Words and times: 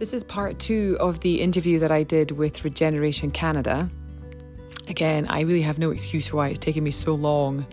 This 0.00 0.14
is 0.14 0.24
part 0.24 0.58
two 0.58 0.96
of 0.98 1.20
the 1.20 1.42
interview 1.42 1.78
that 1.80 1.90
I 1.90 2.04
did 2.04 2.30
with 2.30 2.64
Regeneration 2.64 3.30
Canada. 3.30 3.90
Again, 4.88 5.26
I 5.28 5.40
really 5.40 5.60
have 5.60 5.78
no 5.78 5.90
excuse 5.90 6.32
why 6.32 6.48
it's 6.48 6.58
taken 6.58 6.82
me 6.82 6.90
so 6.90 7.14
long 7.14 7.66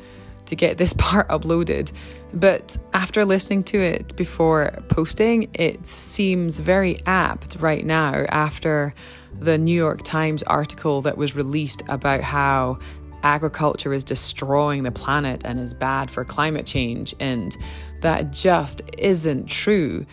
to 0.47 0.55
get 0.57 0.77
this 0.77 0.91
part 0.97 1.29
uploaded, 1.29 1.93
but 2.33 2.77
after 2.93 3.23
listening 3.23 3.63
to 3.63 3.79
it 3.79 4.13
before 4.17 4.77
posting, 4.89 5.49
it 5.53 5.87
seems 5.87 6.59
very 6.59 6.99
apt 7.05 7.55
right 7.61 7.85
now 7.85 8.25
after 8.27 8.93
the 9.39 9.57
New 9.57 9.73
York 9.73 10.01
Times 10.03 10.43
article 10.43 11.01
that 11.03 11.15
was 11.17 11.33
released 11.33 11.81
about 11.87 12.19
how 12.19 12.77
agriculture 13.23 13.93
is 13.93 14.03
destroying 14.03 14.83
the 14.83 14.91
planet 14.91 15.43
and 15.45 15.61
is 15.61 15.73
bad 15.73 16.11
for 16.11 16.25
climate 16.25 16.65
change. 16.65 17.15
And 17.21 17.57
that 18.01 18.33
just 18.33 18.81
isn't 18.97 19.47
true. 19.47 20.05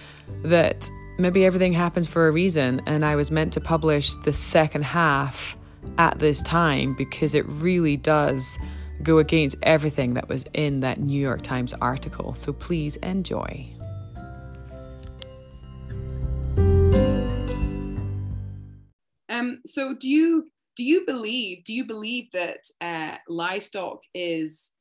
That 0.44 0.88
maybe 1.18 1.44
everything 1.44 1.72
happens 1.72 2.08
for 2.08 2.28
a 2.28 2.32
reason. 2.32 2.82
And 2.86 3.04
I 3.04 3.16
was 3.16 3.30
meant 3.30 3.52
to 3.54 3.60
publish 3.60 4.14
the 4.14 4.32
second 4.32 4.84
half 4.84 5.56
at 5.98 6.18
this 6.18 6.42
time 6.42 6.94
because 6.94 7.34
it 7.34 7.46
really 7.46 7.96
does 7.96 8.58
go 9.02 9.18
against 9.18 9.56
everything 9.62 10.14
that 10.14 10.28
was 10.28 10.44
in 10.54 10.80
that 10.80 11.00
New 11.00 11.20
York 11.20 11.42
Times 11.42 11.74
article. 11.74 12.34
So 12.34 12.52
please 12.52 12.96
enjoy. 12.96 13.68
Um, 19.28 19.60
so 19.66 19.94
do 19.94 20.08
you 20.08 20.50
do 20.76 20.84
you 20.84 21.04
believe 21.06 21.64
do 21.64 21.72
you 21.72 21.84
believe 21.84 22.26
that 22.32 22.60
uh, 22.80 23.16
livestock 23.28 24.00
is 24.14 24.72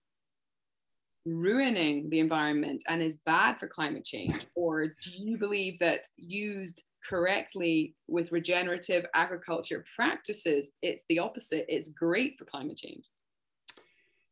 ruining 1.26 2.10
the 2.10 2.20
environment 2.20 2.84
and 2.88 3.02
is 3.02 3.18
bad 3.26 3.60
for 3.60 3.68
climate 3.68 4.04
change? 4.04 4.46
Or 4.56 4.88
do 4.88 5.12
you 5.18 5.38
believe 5.38 5.80
that 5.80 6.06
used 6.18 6.84
correctly 7.08 7.96
with 8.08 8.32
regenerative 8.32 9.06
agriculture 9.14 9.84
practices 9.96 10.72
it's 10.82 11.04
the 11.10 11.20
opposite 11.20 11.66
it's 11.68 11.90
great 11.90 12.38
for 12.38 12.46
climate 12.46 12.78
change? 12.78 13.06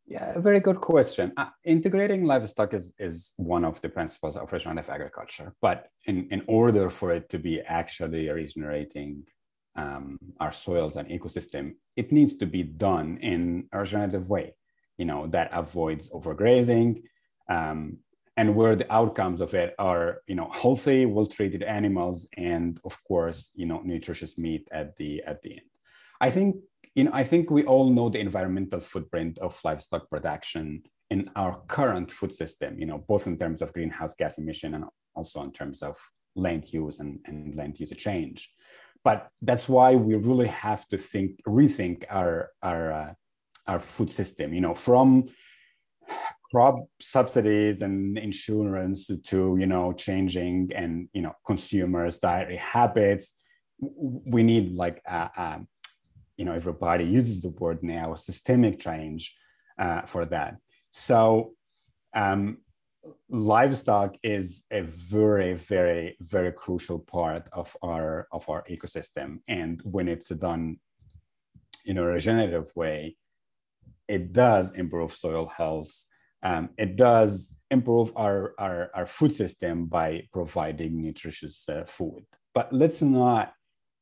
Yeah, 0.07 0.33
a 0.35 0.41
very 0.41 0.59
good 0.59 0.81
question. 0.81 1.31
Uh, 1.37 1.45
integrating 1.63 2.25
livestock 2.25 2.73
is, 2.73 2.93
is 2.99 3.31
one 3.37 3.63
of 3.63 3.79
the 3.81 3.87
principles 3.87 4.35
of 4.35 4.51
regenerative 4.51 4.89
agriculture, 4.89 5.53
but 5.61 5.87
in, 6.05 6.27
in 6.31 6.43
order 6.47 6.89
for 6.89 7.11
it 7.11 7.29
to 7.29 7.39
be 7.39 7.61
actually 7.61 8.29
regenerating 8.29 9.23
um, 9.77 10.17
our 10.41 10.51
soils 10.51 10.97
and 10.97 11.07
ecosystem, 11.07 11.75
it 11.95 12.11
needs 12.11 12.35
to 12.35 12.45
be 12.45 12.63
done 12.63 13.19
in 13.21 13.69
a 13.71 13.79
regenerative 13.79 14.27
way, 14.27 14.53
you 15.01 15.07
know, 15.11 15.21
that 15.35 15.49
avoids 15.51 16.05
overgrazing, 16.17 17.01
um, 17.55 17.79
and 18.37 18.55
where 18.57 18.75
the 18.75 18.89
outcomes 18.99 19.39
of 19.41 19.51
it 19.63 19.73
are, 19.79 20.07
you 20.27 20.35
know, 20.35 20.49
healthy, 20.61 20.99
well-treated 21.15 21.63
animals, 21.63 22.27
and 22.37 22.79
of 22.89 22.95
course, 23.09 23.39
you 23.61 23.65
know, 23.69 23.79
nutritious 23.83 24.33
meat 24.37 24.63
at 24.71 24.95
the 24.97 25.11
at 25.31 25.41
the 25.41 25.53
end. 25.59 25.69
I 26.25 26.29
think, 26.35 26.49
you 26.97 27.03
know, 27.05 27.15
I 27.21 27.23
think 27.23 27.43
we 27.49 27.63
all 27.71 27.87
know 27.97 28.09
the 28.09 28.25
environmental 28.27 28.79
footprint 28.79 29.39
of 29.39 29.59
livestock 29.67 30.03
production 30.13 30.83
in 31.13 31.19
our 31.35 31.53
current 31.77 32.09
food 32.17 32.33
system, 32.41 32.71
you 32.81 32.87
know, 32.89 32.99
both 33.11 33.25
in 33.25 33.39
terms 33.39 33.59
of 33.63 33.73
greenhouse 33.73 34.13
gas 34.21 34.37
emission 34.37 34.75
and 34.75 34.85
also 35.15 35.41
in 35.41 35.51
terms 35.51 35.81
of 35.81 35.95
land 36.35 36.63
use 36.71 36.99
and, 36.99 37.19
and 37.25 37.55
land 37.55 37.73
use 37.79 37.93
change 38.07 38.39
but 39.03 39.29
that's 39.41 39.67
why 39.67 39.95
we 39.95 40.15
really 40.15 40.47
have 40.47 40.87
to 40.89 40.97
think 40.97 41.31
rethink 41.47 42.03
our 42.09 42.51
our 42.61 42.83
uh, 43.01 43.13
our 43.67 43.79
food 43.79 44.11
system 44.11 44.53
you 44.53 44.61
know 44.61 44.73
from 44.73 45.29
crop 46.51 46.85
subsidies 46.99 47.81
and 47.81 48.17
insurance 48.17 49.09
to 49.23 49.55
you 49.57 49.65
know 49.65 49.93
changing 49.93 50.69
and 50.75 51.07
you 51.13 51.21
know 51.21 51.33
consumers 51.45 52.17
dietary 52.17 52.57
habits. 52.57 53.33
We 53.79 54.43
need 54.43 54.73
like 54.73 55.01
a, 55.07 55.29
a, 55.37 55.59
you 56.37 56.45
know 56.45 56.53
everybody 56.53 57.05
uses 57.05 57.41
the 57.41 57.49
word 57.49 57.81
now 57.81 58.15
systemic 58.15 58.79
change 58.79 59.35
uh, 59.79 60.01
for 60.01 60.25
that. 60.25 60.57
So 60.91 61.53
um, 62.13 62.57
livestock 63.29 64.17
is 64.21 64.63
a 64.71 64.81
very 64.81 65.53
very 65.53 66.17
very 66.19 66.51
crucial 66.51 66.99
part 66.99 67.47
of 67.53 67.75
our 67.81 68.27
of 68.31 68.49
our 68.49 68.63
ecosystem. 68.69 69.39
And 69.47 69.81
when 69.83 70.09
it's 70.09 70.29
done 70.29 70.79
in 71.85 71.97
a 71.97 72.05
regenerative 72.05 72.71
way 72.75 73.15
it 74.07 74.33
does 74.33 74.71
improve 74.73 75.13
soil 75.13 75.47
health 75.47 76.05
um, 76.43 76.69
it 76.77 76.95
does 76.95 77.53
improve 77.69 78.11
our, 78.15 78.53
our, 78.57 78.91
our 78.95 79.05
food 79.05 79.35
system 79.35 79.85
by 79.85 80.27
providing 80.33 81.01
nutritious 81.01 81.67
uh, 81.69 81.83
food. 81.85 82.25
But 82.53 82.73
let's 82.73 83.01
not 83.01 83.53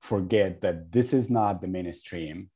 forget 0.02 0.62
that 0.62 0.92
this 0.92 1.14
is 1.14 1.30
not 1.30 1.62
the 1.62 1.68
mainstream 1.68 2.50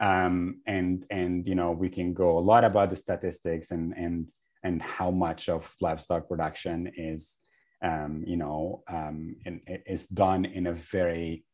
um, 0.00 0.60
and 0.66 1.06
and 1.10 1.46
you 1.46 1.54
know 1.54 1.72
we 1.72 1.88
can 1.88 2.12
go 2.14 2.38
a 2.38 2.40
lot 2.40 2.64
about 2.64 2.90
the 2.90 2.96
statistics 2.96 3.70
and 3.70 3.94
and 3.96 4.30
and 4.62 4.82
how 4.82 5.10
much 5.10 5.48
of 5.48 5.74
livestock 5.80 6.28
production 6.28 6.90
is 6.96 7.34
um, 7.82 8.24
you 8.26 8.36
know 8.36 8.82
um, 8.88 9.36
and 9.44 9.60
is 9.86 10.06
done 10.06 10.44
in 10.46 10.66
a 10.66 10.72
very 10.72 11.44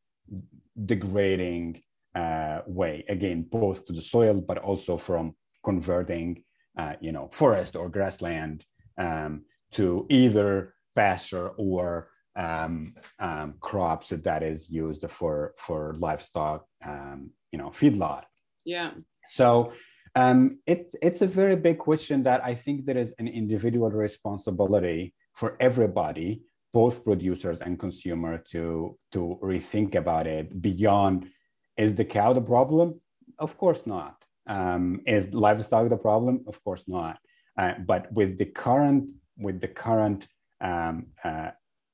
degrading 0.86 1.82
uh, 2.14 2.60
way 2.66 3.04
again 3.08 3.42
both 3.50 3.86
to 3.86 3.92
the 3.92 4.00
soil 4.00 4.40
but 4.40 4.58
also 4.58 4.96
from 4.96 5.34
converting 5.64 6.42
uh, 6.78 6.94
you 7.00 7.12
know 7.12 7.28
forest 7.32 7.76
or 7.76 7.88
grassland 7.88 8.64
um, 8.98 9.44
to 9.70 10.06
either 10.10 10.74
pasture 10.94 11.48
or 11.56 12.08
um, 12.36 12.94
um, 13.18 13.54
crops 13.60 14.08
that 14.10 14.42
is 14.42 14.68
used 14.68 15.04
for 15.10 15.54
for 15.56 15.94
livestock 15.98 16.64
um, 16.84 17.30
you 17.50 17.58
know 17.58 17.70
feedlot. 17.70 18.24
Yeah. 18.64 18.92
So 19.28 19.72
um, 20.14 20.58
it, 20.66 20.94
it's 21.00 21.22
a 21.22 21.26
very 21.26 21.56
big 21.56 21.78
question 21.78 22.22
that 22.24 22.44
I 22.44 22.54
think 22.54 22.84
there 22.84 22.98
is 22.98 23.14
an 23.18 23.28
individual 23.28 23.90
responsibility 23.90 25.14
for 25.34 25.56
everybody, 25.58 26.42
both 26.72 27.04
producers 27.04 27.58
and 27.60 27.78
consumer, 27.78 28.38
to, 28.50 28.98
to 29.12 29.38
rethink 29.42 29.94
about 29.94 30.26
it 30.26 30.60
beyond 30.60 31.28
is 31.76 31.94
the 31.94 32.04
cow 32.04 32.32
the 32.32 32.40
problem? 32.40 33.00
Of 33.38 33.56
course 33.58 33.86
not. 33.86 34.16
Um, 34.46 35.00
is 35.06 35.32
livestock 35.32 35.88
the 35.88 35.96
problem? 35.96 36.44
Of 36.46 36.62
course 36.64 36.88
not. 36.88 37.18
Uh, 37.56 37.74
but 37.86 38.12
with 38.12 38.38
the 38.38 38.46
current 38.46 39.10
with 39.38 39.60
the 39.60 39.68
current 39.68 40.26
um, 40.60 41.06
uh, 41.24 41.50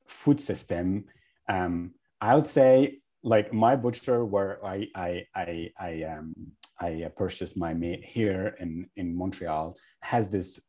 food 0.06 0.40
system, 0.40 1.04
um, 1.48 1.92
I 2.20 2.34
would 2.34 2.48
say 2.48 3.00
like 3.22 3.52
my 3.52 3.76
butcher 3.76 4.24
where 4.24 4.64
I 4.64 4.88
I 4.94 5.26
I, 5.34 5.70
I 5.78 6.02
um, 6.04 6.34
I 6.80 7.02
uh, 7.04 7.08
purchased 7.10 7.56
my 7.56 7.74
meat 7.74 8.04
here 8.04 8.54
in, 8.60 8.88
in 8.96 9.16
Montreal 9.16 9.76
has 10.00 10.28
this 10.28 10.60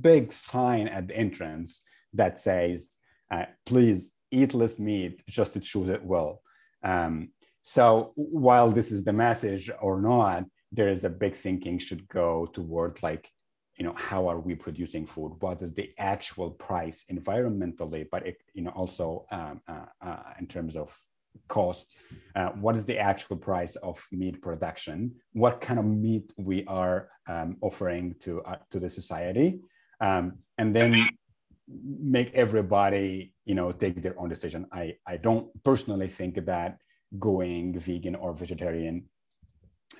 big 0.00 0.32
sign 0.32 0.88
at 0.88 1.08
the 1.08 1.16
entrance 1.16 1.82
that 2.12 2.38
says, 2.38 2.90
uh, 3.30 3.44
please 3.66 4.12
eat 4.30 4.54
less 4.54 4.78
meat 4.78 5.22
just 5.28 5.52
to 5.54 5.60
choose 5.60 5.88
it 5.88 6.04
well. 6.04 6.42
Um, 6.82 7.30
so 7.66 8.12
while 8.16 8.70
this 8.70 8.92
is 8.92 9.04
the 9.04 9.12
message 9.14 9.70
or 9.80 9.98
not, 9.98 10.44
there 10.70 10.90
is 10.90 11.02
a 11.04 11.08
big 11.08 11.34
thinking 11.34 11.78
should 11.78 12.06
go 12.08 12.44
toward 12.52 13.02
like, 13.02 13.30
you 13.78 13.84
know, 13.86 13.94
how 13.96 14.28
are 14.28 14.38
we 14.38 14.54
producing 14.54 15.06
food? 15.06 15.32
What 15.40 15.62
is 15.62 15.72
the 15.72 15.94
actual 15.96 16.50
price 16.50 17.06
environmentally, 17.10 18.04
but 18.12 18.26
it, 18.26 18.36
you 18.52 18.64
know, 18.64 18.70
also 18.72 19.24
um, 19.32 19.62
uh, 19.66 19.86
uh, 20.06 20.22
in 20.38 20.46
terms 20.46 20.76
of 20.76 20.94
cost, 21.48 21.96
uh, 22.36 22.50
what 22.50 22.76
is 22.76 22.84
the 22.84 22.98
actual 22.98 23.38
price 23.38 23.76
of 23.76 24.06
meat 24.12 24.42
production, 24.42 25.14
what 25.32 25.62
kind 25.62 25.78
of 25.78 25.86
meat 25.86 26.34
we 26.36 26.66
are 26.66 27.08
um, 27.30 27.56
offering 27.62 28.14
to, 28.20 28.42
uh, 28.42 28.56
to 28.72 28.78
the 28.78 28.90
society, 28.90 29.58
um, 30.02 30.34
and 30.58 30.76
then 30.76 31.08
make 31.66 32.30
everybody, 32.34 33.32
you 33.46 33.54
know, 33.54 33.72
take 33.72 34.02
their 34.02 34.20
own 34.20 34.28
decision. 34.28 34.66
I, 34.70 34.96
I 35.06 35.16
don't 35.16 35.48
personally 35.64 36.08
think 36.08 36.44
that 36.44 36.76
going 37.18 37.78
vegan 37.78 38.14
or 38.14 38.32
vegetarian 38.32 39.04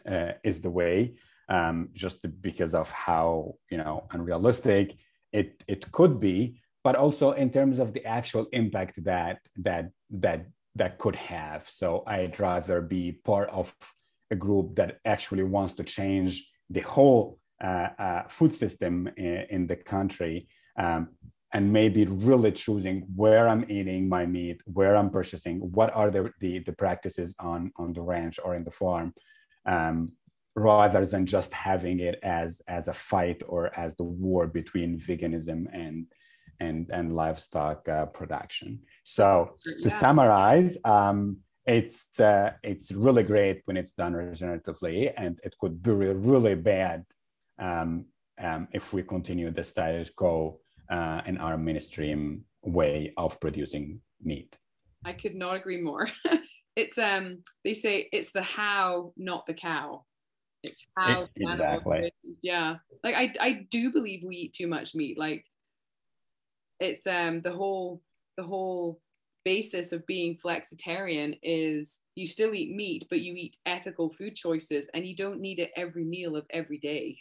uh, 0.09 0.33
is 0.43 0.61
the 0.61 0.71
way, 0.71 1.15
um, 1.49 1.89
just 1.93 2.19
because 2.41 2.75
of 2.75 2.91
how, 2.91 3.55
you 3.71 3.79
know, 3.79 4.07
unrealistic 4.13 4.97
it, 5.33 5.65
it 5.67 5.91
could 5.91 6.21
be, 6.21 6.61
but 6.85 6.95
also 6.95 7.33
in 7.33 7.51
terms 7.51 7.79
of 7.81 7.93
the 7.93 8.05
actual 8.07 8.47
impact 8.53 9.03
that, 9.05 9.39
that, 9.57 9.91
that 10.11 10.47
that 10.77 10.99
could 10.99 11.17
have. 11.17 11.69
So 11.69 12.03
I'd 12.07 12.39
rather 12.41 12.81
be 12.81 13.13
part 13.13 13.49
of 13.51 13.75
a 14.31 14.37
group 14.37 14.77
that 14.77 14.99
actually 15.05 15.45
wants 15.45 15.75
to 15.75 15.85
change 15.85 16.49
the 16.71 16.81
whole 16.81 17.39
uh, 17.63 17.89
uh, 17.99 18.23
food 18.29 18.55
system 18.55 19.09
in, 19.17 19.47
in 19.51 19.67
the 19.67 19.77
country 19.77 20.49
um, 20.79 21.09
and 21.55 21.73
maybe 21.73 22.05
really 22.05 22.51
choosing 22.51 23.07
where 23.15 23.49
I'm 23.49 23.65
eating 23.71 24.09
my 24.09 24.27
meat, 24.27 24.61
where 24.67 24.97
I'm 24.97 25.09
purchasing, 25.09 25.61
what 25.61 25.95
are 25.95 26.11
the, 26.11 26.33
the, 26.41 26.59
the 26.59 26.73
practices 26.73 27.35
on, 27.39 27.71
on 27.77 27.93
the 27.93 28.03
ranch 28.03 28.41
or 28.45 28.57
in 28.57 28.65
the 28.65 28.73
farm, 28.73 29.15
um, 29.65 30.13
rather 30.57 31.07
than 31.07 31.27
just 31.27 31.53
having 31.55 32.01
it 32.01 32.19
as, 32.25 32.61
as 32.67 32.89
a 32.89 32.93
fight 32.93 33.41
or 33.47 33.71
as 33.79 33.95
the 33.95 34.03
war 34.03 34.49
between 34.49 34.99
veganism 34.99 35.67
and, 35.73 36.07
and, 36.59 36.91
and 36.93 37.15
livestock 37.15 37.89
uh, 37.89 38.07
production. 38.07 38.81
So 39.05 39.55
to 39.61 39.89
yeah. 39.89 39.97
summarize, 39.97 40.77
um, 40.85 41.39
it's 41.67 42.21
uh, 42.21 42.51
it's 42.63 42.93
really 42.93 43.23
great 43.23 43.63
when 43.65 43.79
it's 43.79 43.93
done 43.93 44.13
regeneratively, 44.13 45.15
and 45.17 45.41
it 45.43 45.55
could 45.59 45.83
be 45.83 45.93
really 45.93 46.55
bad 46.57 47.07
um, 47.59 48.05
um, 48.39 48.69
if 48.73 48.93
we 48.93 49.03
continue 49.03 49.51
the 49.51 49.65
status 49.65 50.11
quo 50.11 50.61
uh, 50.91 51.23
in 51.27 51.39
our 51.39 51.57
mainstream 51.57 52.45
way 52.63 53.13
of 53.17 53.39
producing 53.41 54.01
meat. 54.23 54.57
I 55.05 55.13
could 55.13 55.35
not 55.35 55.57
agree 55.57 55.81
more. 55.81 56.09
it's 56.77 56.99
um 56.99 57.43
they 57.65 57.75
say 57.75 58.09
it's 58.13 58.33
the 58.33 58.43
how, 58.43 59.13
not 59.17 59.47
the 59.47 59.55
cow. 59.55 60.05
It's 60.63 60.87
how 60.97 61.29
exactly. 61.37 62.11
Yeah, 62.43 62.77
like 63.03 63.15
I 63.15 63.35
I 63.41 63.67
do 63.71 63.93
believe 63.93 64.23
we 64.25 64.37
eat 64.37 64.53
too 64.55 64.67
much 64.67 64.95
meat. 64.95 65.19
Like 65.19 65.45
it's 66.81 67.07
um 67.07 67.43
the 67.43 67.53
whole 67.53 68.03
the 68.37 68.45
whole 68.45 69.01
basis 69.45 69.93
of 69.93 70.07
being 70.07 70.39
flexitarian 70.39 71.39
is 71.43 72.01
you 72.15 72.27
still 72.27 72.55
eat 72.55 72.75
meat, 72.75 73.07
but 73.11 73.21
you 73.21 73.35
eat 73.35 73.59
ethical 73.67 74.09
food 74.11 74.35
choices, 74.35 74.89
and 74.95 75.07
you 75.07 75.15
don't 75.15 75.41
need 75.41 75.59
it 75.59 75.71
every 75.77 76.05
meal 76.05 76.35
of 76.35 76.47
every 76.51 76.79
day. 76.79 77.19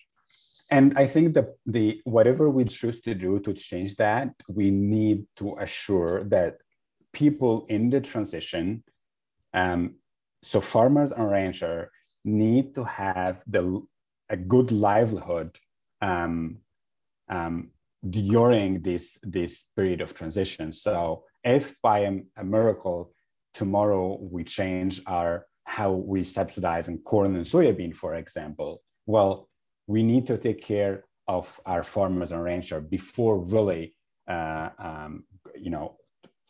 And 0.74 0.98
I 0.98 1.06
think 1.06 1.36
that 1.36 1.50
the 1.68 2.02
whatever 2.04 2.50
we 2.50 2.64
choose 2.66 3.00
to 3.02 3.14
do 3.14 3.40
to 3.42 3.54
change 3.54 3.96
that, 3.98 4.30
we 4.48 4.72
need 4.72 5.28
to 5.36 5.56
assure 5.60 6.24
that 6.36 6.58
people 7.22 7.68
in 7.70 7.92
the 7.92 8.02
transition, 8.02 8.84
um, 9.54 9.82
so 10.42 10.60
farmers 10.60 11.12
and 11.12 11.30
ranchers 11.30 11.90
need 12.26 12.74
to 12.74 12.84
have 12.86 13.44
the 13.46 13.64
a 14.30 14.36
good 14.36 14.72
livelihood 14.72 15.60
um, 16.02 16.58
um, 17.30 17.70
during 18.10 18.82
this 18.82 19.20
this 19.22 19.66
period 19.76 20.02
of 20.02 20.16
transition. 20.16 20.74
So 20.74 21.26
if 21.44 21.76
by 21.84 22.00
a, 22.00 22.14
a, 22.36 22.44
miracle 22.44 23.14
tomorrow 23.54 24.18
we 24.20 24.44
change 24.44 25.04
our 25.06 25.46
how 25.66 25.92
we 25.92 26.24
subsidize 26.24 26.88
in 26.88 26.98
corn 26.98 27.36
and 27.36 27.46
soybean, 27.46 27.96
for 27.96 28.16
example, 28.16 28.82
well, 29.06 29.50
we 29.88 30.04
need 30.04 30.28
to 30.28 30.38
take 30.38 30.64
care 30.64 31.04
of 31.28 31.60
our 31.66 31.84
farmers 31.84 32.32
and 32.32 32.44
ranchers 32.44 32.84
before 32.90 33.40
really, 33.40 33.96
uh, 34.28 34.70
um, 34.78 35.24
you 35.56 35.70
know, 35.70 35.98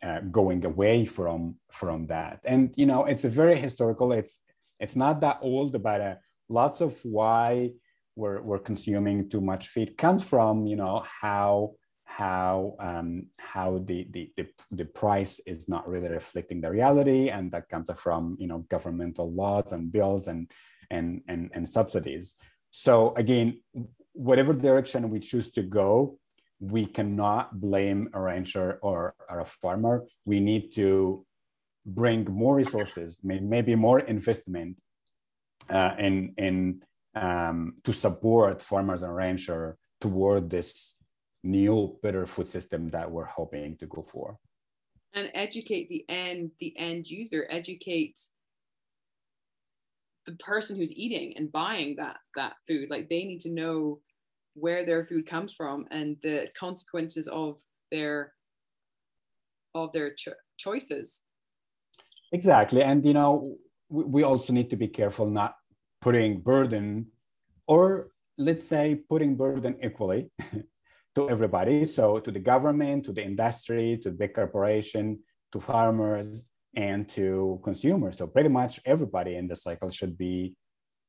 uh, 0.02 0.20
going 0.32 0.66
away 0.66 1.06
from 1.06 1.56
from 1.72 2.08
that. 2.08 2.40
And 2.44 2.74
you 2.76 2.86
know, 2.86 3.06
it's 3.06 3.24
a 3.24 3.30
very 3.30 3.56
historical. 3.56 4.12
It's 4.12 4.40
it's 4.80 4.96
not 4.96 5.22
that 5.22 5.40
old, 5.42 5.82
but 5.82 6.02
uh, 6.02 6.16
lots 6.50 6.82
of 6.82 7.00
why 7.04 7.72
we're, 8.16 8.42
we're 8.42 8.60
consuming 8.60 9.30
too 9.30 9.42
much 9.42 9.70
feed 9.70 9.98
comes 9.98 10.24
from 10.24 10.68
you 10.68 10.76
know 10.76 11.04
how 11.22 11.74
how 12.06 12.76
um, 12.80 13.26
how 13.40 13.80
the, 13.86 14.08
the, 14.12 14.32
the 14.38 14.48
the 14.72 14.86
price 14.86 15.40
is 15.48 15.68
not 15.68 15.88
really 15.88 16.10
reflecting 16.10 16.62
the 16.62 16.70
reality, 16.70 17.30
and 17.30 17.52
that 17.52 17.70
comes 17.70 17.90
from 17.96 18.38
you 18.40 18.48
know 18.48 18.60
governmental 18.70 19.32
laws 19.32 19.72
and 19.72 19.92
bills 19.92 20.28
and 20.28 20.52
and 20.92 21.22
and, 21.28 21.50
and 21.54 21.68
subsidies. 21.68 22.36
So 22.76 23.14
again, 23.16 23.62
whatever 24.14 24.52
direction 24.52 25.12
we 25.12 25.20
choose 25.20 25.52
to 25.52 25.62
go, 25.62 26.18
we 26.60 26.88
cannot 26.88 27.62
blame 27.62 28.10
a 28.14 28.20
rancher 28.20 28.80
or, 28.82 29.14
or 29.30 29.40
a 29.42 29.46
farmer. 29.46 30.06
We 30.26 30.40
need 30.40 30.74
to 30.74 31.24
bring 31.86 32.26
more 32.26 32.56
resources, 32.56 33.20
maybe 33.22 33.76
more 33.76 34.00
investment 34.00 34.78
uh, 35.70 35.92
in, 36.00 36.34
in 36.38 36.82
um, 37.16 37.76
to 37.84 37.94
support 37.94 38.64
farmers 38.64 39.04
and 39.04 39.16
ranchers 39.16 39.76
toward 40.02 40.50
this 40.50 40.96
new 41.44 42.00
better 42.02 42.26
food 42.26 42.48
system 42.48 42.90
that 42.90 43.12
we're 43.12 43.26
hoping 43.26 43.78
to 43.78 43.86
go 43.86 44.02
for. 44.02 44.38
And 45.14 45.30
educate 45.36 45.90
the 45.90 46.06
end, 46.10 46.50
the 46.60 46.76
end 46.76 47.06
user, 47.06 47.46
educate 47.52 48.20
the 50.26 50.34
person 50.34 50.78
who's 50.78 50.94
eating 50.94 51.34
and 51.38 51.52
buying 51.52 51.96
that 51.98 52.18
that 52.36 52.54
food. 52.68 52.90
Like 52.90 53.10
they 53.10 53.24
need 53.26 53.42
to 53.42 53.52
know 53.52 54.00
where 54.56 54.86
their 54.86 55.06
food 55.06 55.28
comes 55.28 55.54
from 55.54 55.88
and 55.92 56.18
the 56.22 56.48
consequences 56.58 57.28
of 57.28 57.58
their 57.92 58.34
of 59.76 59.92
their 59.94 60.14
cho- 60.14 60.42
choices 60.58 61.24
exactly 62.32 62.84
and 62.84 63.06
you 63.06 63.14
know 63.14 63.56
we 63.90 64.24
also 64.24 64.54
need 64.54 64.70
to 64.70 64.76
be 64.76 64.88
careful 64.88 65.30
not 65.30 65.56
putting 66.02 66.40
burden 66.40 67.08
or 67.68 68.10
let's 68.38 68.68
say 68.68 68.96
putting 69.10 69.36
burden 69.36 69.76
equally 69.84 70.32
to 71.16 71.30
everybody 71.30 71.86
so 71.86 72.20
to 72.20 72.32
the 72.32 72.40
government 72.40 73.06
to 73.06 73.12
the 73.12 73.24
industry 73.24 74.00
to 74.02 74.12
big 74.12 74.34
corporation 74.34 75.20
to 75.52 75.60
farmers 75.60 76.46
and 76.76 77.08
to 77.10 77.60
consumers. 77.64 78.18
So 78.18 78.28
pretty 78.28 78.50
much 78.50 78.80
everybody 78.86 79.36
in 79.36 79.48
the 79.48 79.56
cycle 79.56 79.90
should 79.90 80.18
be 80.18 80.56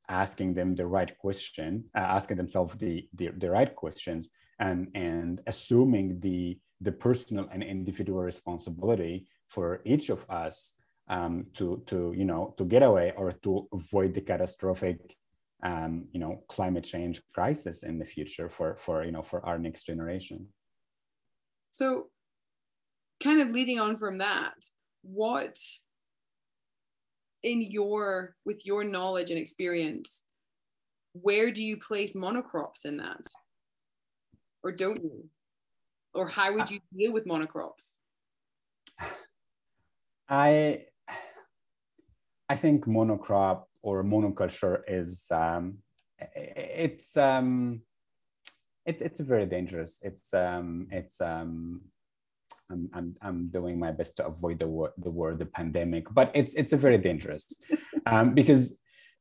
asking 0.07 0.53
them 0.53 0.75
the 0.75 0.85
right 0.85 1.17
question 1.17 1.85
uh, 1.95 1.99
asking 1.99 2.37
themselves 2.37 2.75
the, 2.75 3.07
the, 3.13 3.29
the 3.37 3.49
right 3.49 3.75
questions 3.75 4.29
and 4.59 4.87
and 4.95 5.41
assuming 5.47 6.19
the 6.19 6.57
the 6.81 6.91
personal 6.91 7.47
and 7.51 7.63
individual 7.63 8.21
responsibility 8.21 9.27
for 9.47 9.81
each 9.85 10.09
of 10.09 10.25
us 10.29 10.71
um, 11.07 11.45
to 11.53 11.81
to 11.87 12.13
you 12.15 12.25
know 12.25 12.53
to 12.57 12.65
get 12.65 12.83
away 12.83 13.13
or 13.17 13.31
to 13.31 13.67
avoid 13.73 14.13
the 14.13 14.21
catastrophic 14.21 15.15
um, 15.63 16.05
you 16.11 16.19
know 16.19 16.43
climate 16.47 16.83
change 16.83 17.21
crisis 17.33 17.83
in 17.83 17.97
the 17.97 18.05
future 18.05 18.49
for 18.49 18.75
for 18.75 19.03
you 19.03 19.11
know 19.11 19.23
for 19.23 19.45
our 19.45 19.57
next 19.57 19.85
generation. 19.85 20.47
So 21.71 22.07
kind 23.23 23.41
of 23.41 23.49
leading 23.49 23.79
on 23.79 23.97
from 23.97 24.19
that 24.19 24.53
what 25.05 25.57
in 27.43 27.61
your 27.61 28.35
with 28.45 28.65
your 28.65 28.83
knowledge 28.83 29.29
and 29.29 29.39
experience 29.39 30.25
where 31.21 31.51
do 31.51 31.63
you 31.63 31.77
place 31.77 32.13
monocrops 32.13 32.85
in 32.85 32.97
that? 32.97 33.21
Or 34.63 34.71
don't 34.71 35.01
you? 35.01 35.29
Or 36.13 36.27
how 36.27 36.53
would 36.53 36.69
you 36.69 36.79
deal 36.97 37.13
with 37.13 37.25
monocrops? 37.25 37.95
I 40.27 40.85
I 42.49 42.55
think 42.55 42.85
monocrop 42.85 43.63
or 43.81 44.03
monoculture 44.03 44.81
is 44.87 45.25
um, 45.31 45.79
it's 46.19 47.15
um, 47.17 47.81
it, 48.85 49.01
it's 49.01 49.19
very 49.19 49.45
dangerous. 49.45 49.97
It's 50.01 50.33
um, 50.33 50.87
it's 50.91 51.21
um, 51.21 51.81
I'm, 52.71 52.89
I'm, 52.93 53.15
I'm 53.21 53.47
doing 53.47 53.79
my 53.79 53.91
best 53.91 54.17
to 54.17 54.25
avoid 54.25 54.59
the 54.59 54.67
word 54.67 54.91
the 54.97 55.11
word 55.11 55.39
the 55.39 55.45
pandemic, 55.45 56.05
but 56.13 56.31
it's 56.33 56.53
it's 56.55 56.73
a 56.73 56.77
very 56.77 56.97
dangerous 56.97 57.45
um, 58.05 58.33
because 58.33 58.77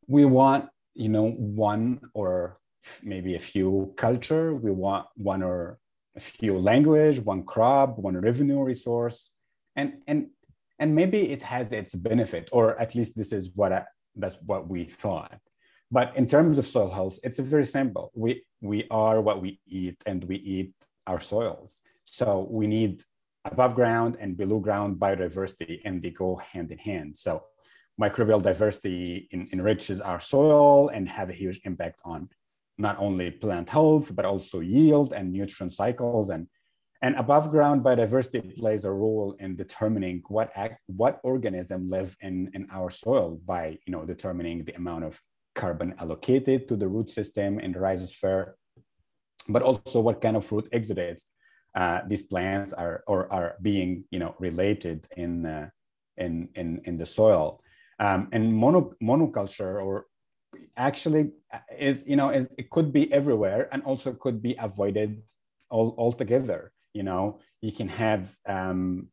we 0.06 0.24
want 0.24 0.68
you 0.94 1.08
know 1.08 1.30
one 1.30 2.00
or 2.14 2.58
maybe 3.02 3.34
a 3.34 3.40
few 3.40 3.94
culture. 3.96 4.54
We 4.54 4.70
want 4.70 5.06
one 5.16 5.42
or 5.42 5.78
a 6.16 6.20
few 6.20 6.58
language, 6.58 7.18
one 7.20 7.44
crop, 7.44 7.98
one 7.98 8.16
revenue 8.16 8.62
resource, 8.62 9.30
and 9.76 9.94
and 10.06 10.28
and 10.78 10.94
maybe 10.94 11.30
it 11.30 11.42
has 11.42 11.72
its 11.72 11.94
benefit 11.94 12.48
or 12.52 12.78
at 12.80 12.94
least 12.94 13.16
this 13.16 13.32
is 13.32 13.50
what 13.54 13.72
I, 13.72 13.84
that's 14.16 14.38
what 14.44 14.68
we 14.68 14.84
thought 14.84 15.38
but 15.90 16.16
in 16.16 16.26
terms 16.26 16.58
of 16.58 16.66
soil 16.66 16.90
health 16.90 17.18
it's 17.22 17.38
very 17.38 17.66
simple 17.66 18.10
we 18.14 18.44
we 18.60 18.86
are 18.90 19.20
what 19.20 19.40
we 19.40 19.60
eat 19.66 19.96
and 20.06 20.24
we 20.24 20.36
eat 20.36 20.72
our 21.06 21.20
soils 21.20 21.78
so 22.04 22.46
we 22.50 22.66
need 22.66 23.02
above 23.44 23.74
ground 23.74 24.16
and 24.20 24.36
below 24.36 24.58
ground 24.58 24.98
biodiversity 24.98 25.80
and 25.84 26.02
they 26.02 26.10
go 26.10 26.36
hand 26.36 26.70
in 26.70 26.78
hand. 26.78 27.16
So 27.18 27.42
microbial 28.00 28.42
diversity 28.42 29.28
in, 29.30 29.48
enriches 29.52 30.00
our 30.00 30.20
soil 30.20 30.88
and 30.88 31.08
have 31.08 31.30
a 31.30 31.34
huge 31.34 31.60
impact 31.64 32.00
on 32.04 32.28
not 32.78 32.98
only 32.98 33.30
plant 33.30 33.68
health 33.68 34.14
but 34.14 34.24
also 34.24 34.60
yield 34.60 35.12
and 35.12 35.32
nutrient 35.32 35.72
cycles. 35.72 36.30
And 36.30 36.48
and 37.02 37.16
above 37.16 37.50
ground 37.50 37.84
biodiversity 37.84 38.56
plays 38.56 38.86
a 38.86 38.90
role 38.90 39.36
in 39.38 39.56
determining 39.56 40.22
what 40.28 40.50
act, 40.54 40.80
what 40.86 41.20
organism 41.22 41.90
live 41.90 42.16
in, 42.22 42.50
in 42.54 42.66
our 42.72 42.90
soil 42.90 43.38
by 43.44 43.78
you 43.86 43.92
know 43.92 44.04
determining 44.06 44.64
the 44.64 44.74
amount 44.74 45.04
of 45.04 45.20
carbon 45.54 45.94
allocated 45.98 46.66
to 46.68 46.76
the 46.76 46.88
root 46.88 47.10
system 47.10 47.60
in 47.60 47.72
the 47.72 47.78
rhizosphere, 47.78 48.54
but 49.48 49.62
also 49.62 50.00
what 50.00 50.20
kind 50.22 50.36
of 50.36 50.50
root 50.50 50.68
exudates 50.72 51.22
uh, 51.74 52.00
these 52.06 52.22
plants 52.22 52.72
are 52.72 53.02
or 53.06 53.32
are 53.32 53.56
being 53.62 54.04
you 54.10 54.18
know 54.18 54.34
related 54.38 55.06
in 55.16 55.46
uh, 55.46 55.68
in, 56.16 56.48
in 56.54 56.80
in 56.84 56.98
the 56.98 57.06
soil. 57.06 57.60
Um, 58.00 58.28
and 58.32 58.52
mono, 58.52 58.94
monoculture 59.02 59.82
or 59.84 60.06
actually 60.76 61.30
is 61.78 62.04
you 62.06 62.16
know 62.16 62.30
is, 62.30 62.48
it 62.58 62.70
could 62.70 62.92
be 62.92 63.12
everywhere 63.12 63.68
and 63.72 63.82
also 63.84 64.12
could 64.12 64.42
be 64.42 64.56
avoided 64.58 65.22
all, 65.70 65.94
altogether 65.98 66.72
you 66.92 67.02
know 67.02 67.38
you 67.60 67.72
can 67.72 67.88
have 67.88 68.34
um, 68.46 69.08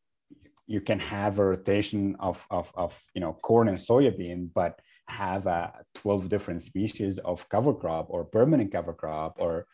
you 0.67 0.81
can 0.81 0.99
have 0.99 1.39
a 1.39 1.45
rotation 1.45 2.15
of, 2.19 2.45
of, 2.49 2.71
of 2.75 2.99
you 3.13 3.21
know 3.21 3.33
corn 3.41 3.67
and 3.67 3.77
soybean 3.77 4.49
but 4.53 4.79
have 5.07 5.45
uh, 5.47 5.69
12 5.95 6.29
different 6.29 6.63
species 6.63 7.17
of 7.19 7.47
cover 7.49 7.73
crop 7.73 8.07
or 8.09 8.23
permanent 8.23 8.71
cover 8.71 8.93
crop 8.93 9.35
or 9.39 9.65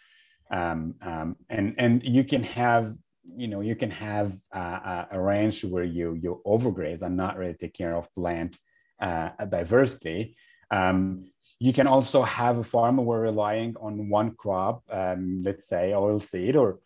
um, 0.52 0.96
um, 1.02 1.36
and 1.50 1.76
and 1.78 2.04
you 2.04 2.24
can 2.24 2.44
have 2.44 2.96
you 3.36 3.48
know 3.48 3.62
you 3.62 3.76
can 3.76 3.92
have 3.92 4.38
a, 4.52 5.08
a 5.12 5.22
ranch 5.22 5.64
where 5.64 5.84
you 5.84 6.14
you 6.22 6.42
overgraze 6.46 7.02
and 7.02 7.18
not 7.18 7.38
really 7.38 7.54
take 7.54 7.74
care 7.74 7.96
of 7.96 8.14
plant 8.16 8.58
uh, 9.02 9.30
diversity. 9.50 10.36
Um, 10.72 11.32
you 11.60 11.74
can 11.74 11.88
also 11.88 12.22
have 12.22 12.58
a 12.58 12.64
farm 12.64 12.98
where 12.98 13.22
relying 13.22 13.76
on 13.82 14.10
one 14.10 14.36
crop, 14.36 14.84
um, 14.92 15.42
let's 15.44 15.68
say 15.68 15.92
oilseed 15.96 16.56
or 16.56 16.80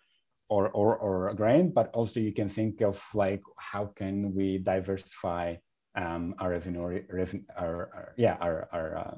or, 0.52 0.68
or, 0.70 0.98
or 0.98 1.34
grain, 1.34 1.72
but 1.72 1.90
also 1.94 2.20
you 2.20 2.34
can 2.34 2.50
think 2.50 2.82
of 2.82 3.02
like 3.14 3.42
how 3.58 3.86
can 3.86 4.36
we 4.36 4.58
diversify 4.58 5.56
um, 5.96 6.36
our 6.40 6.50
revenue, 6.50 7.02
revenue 7.10 7.44
our, 7.58 7.90
our, 7.96 8.14
yeah, 8.18 8.36
our, 8.42 8.68
our 8.74 8.98
uh, 8.98 9.16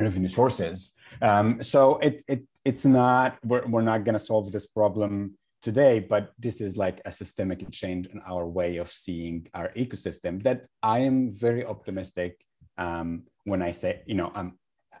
revenue 0.00 0.28
sources. 0.28 0.92
Um, 1.22 1.62
so 1.62 1.98
it, 1.98 2.24
it, 2.28 2.42
it's 2.64 2.84
not, 2.84 3.38
we're, 3.44 3.66
we're 3.66 3.82
not 3.82 4.04
going 4.04 4.18
to 4.18 4.24
solve 4.24 4.52
this 4.52 4.66
problem 4.66 5.36
today, 5.62 6.00
but 6.00 6.32
this 6.38 6.60
is 6.60 6.76
like 6.76 7.00
a 7.04 7.12
systemic 7.12 7.68
change 7.70 8.06
in 8.06 8.20
our 8.26 8.46
way 8.46 8.78
of 8.78 8.90
seeing 8.90 9.46
our 9.54 9.70
ecosystem 9.76 10.42
that 10.42 10.66
I 10.82 11.00
am 11.00 11.32
very 11.32 11.64
optimistic 11.64 12.40
um, 12.78 13.24
when 13.44 13.62
I 13.62 13.72
say, 13.72 14.02
you 14.06 14.14
know, 14.14 14.32
um, 14.34 14.58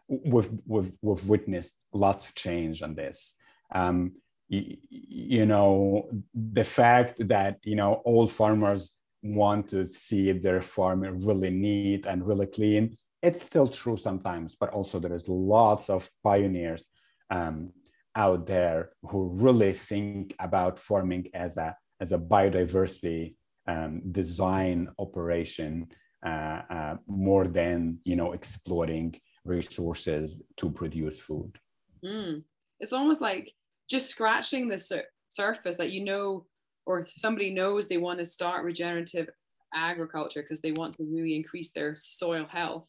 we've, 0.08 0.50
we've, 0.66 0.92
we've 1.00 1.26
witnessed 1.26 1.74
lots 1.92 2.26
of 2.26 2.34
change 2.34 2.82
on 2.82 2.94
this. 2.94 3.36
Um, 3.72 4.12
you 4.50 5.46
know 5.46 6.10
the 6.34 6.64
fact 6.64 7.16
that 7.28 7.58
you 7.62 7.76
know 7.76 7.94
all 8.04 8.26
farmers 8.26 8.92
want 9.22 9.68
to 9.68 9.86
see 9.88 10.32
their 10.32 10.60
farm 10.60 11.02
really 11.24 11.50
neat 11.50 12.04
and 12.06 12.26
really 12.26 12.46
clean 12.46 12.96
it's 13.22 13.44
still 13.44 13.66
true 13.66 13.96
sometimes 13.96 14.56
but 14.58 14.70
also 14.70 14.98
there 14.98 15.14
is 15.14 15.28
lots 15.28 15.90
of 15.90 16.10
pioneers 16.22 16.84
um, 17.30 17.72
out 18.16 18.46
there 18.46 18.90
who 19.02 19.30
really 19.34 19.72
think 19.72 20.34
about 20.40 20.78
farming 20.78 21.26
as 21.34 21.56
a 21.56 21.76
as 22.00 22.12
a 22.12 22.18
biodiversity 22.18 23.34
um, 23.68 24.00
design 24.10 24.88
operation 24.98 25.86
uh, 26.26 26.62
uh, 26.70 26.96
more 27.06 27.46
than 27.46 27.98
you 28.04 28.16
know 28.16 28.32
exploiting 28.32 29.14
resources 29.44 30.42
to 30.56 30.70
produce 30.70 31.18
food 31.18 31.58
mm. 32.04 32.42
it's 32.80 32.92
almost 32.92 33.20
like 33.20 33.52
just 33.88 34.10
scratching 34.10 34.68
the 34.68 34.78
sur- 34.78 35.04
surface 35.28 35.76
that 35.76 35.92
you 35.92 36.04
know 36.04 36.46
or 36.86 37.06
somebody 37.06 37.52
knows 37.52 37.86
they 37.86 37.98
want 37.98 38.18
to 38.18 38.24
start 38.24 38.64
regenerative 38.64 39.28
agriculture 39.72 40.42
because 40.42 40.60
they 40.60 40.72
want 40.72 40.92
to 40.92 41.04
really 41.04 41.36
increase 41.36 41.70
their 41.72 41.94
soil 41.96 42.46
health 42.50 42.88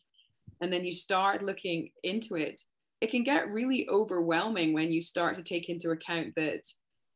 and 0.61 0.71
then 0.71 0.85
you 0.85 0.91
start 0.91 1.43
looking 1.43 1.89
into 2.03 2.35
it 2.35 2.61
it 3.01 3.09
can 3.09 3.23
get 3.23 3.49
really 3.49 3.87
overwhelming 3.89 4.73
when 4.73 4.91
you 4.91 5.01
start 5.01 5.35
to 5.35 5.43
take 5.43 5.69
into 5.69 5.89
account 5.89 6.33
that 6.35 6.61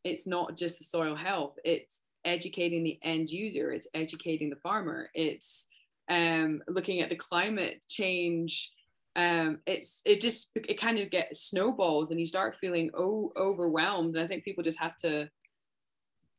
it's 0.04 0.28
not 0.28 0.58
just 0.58 0.78
the 0.78 0.84
soil 0.84 1.16
health 1.16 1.56
it's 1.64 2.02
educating 2.26 2.84
the 2.84 3.00
end 3.04 3.30
user 3.30 3.72
it's 3.72 3.88
educating 3.94 4.50
the 4.50 4.56
farmer 4.58 5.10
it's 5.14 5.68
um, 6.10 6.62
looking 6.68 7.02
at 7.02 7.10
the 7.10 7.16
climate 7.16 7.84
change 7.88 8.72
um, 9.16 9.60
it's 9.66 10.02
it 10.06 10.20
just 10.20 10.52
it 10.56 10.80
kind 10.80 11.00
of 11.00 11.10
gets 11.10 11.48
snowballs 11.48 12.12
and 12.12 12.20
you 12.20 12.26
start 12.26 12.58
feeling 12.60 12.90
oh 12.98 13.32
overwhelmed. 13.38 14.16
And 14.16 14.24
I 14.24 14.28
think 14.28 14.44
people 14.44 14.64
just 14.64 14.80
have 14.80 14.98
to 14.98 15.30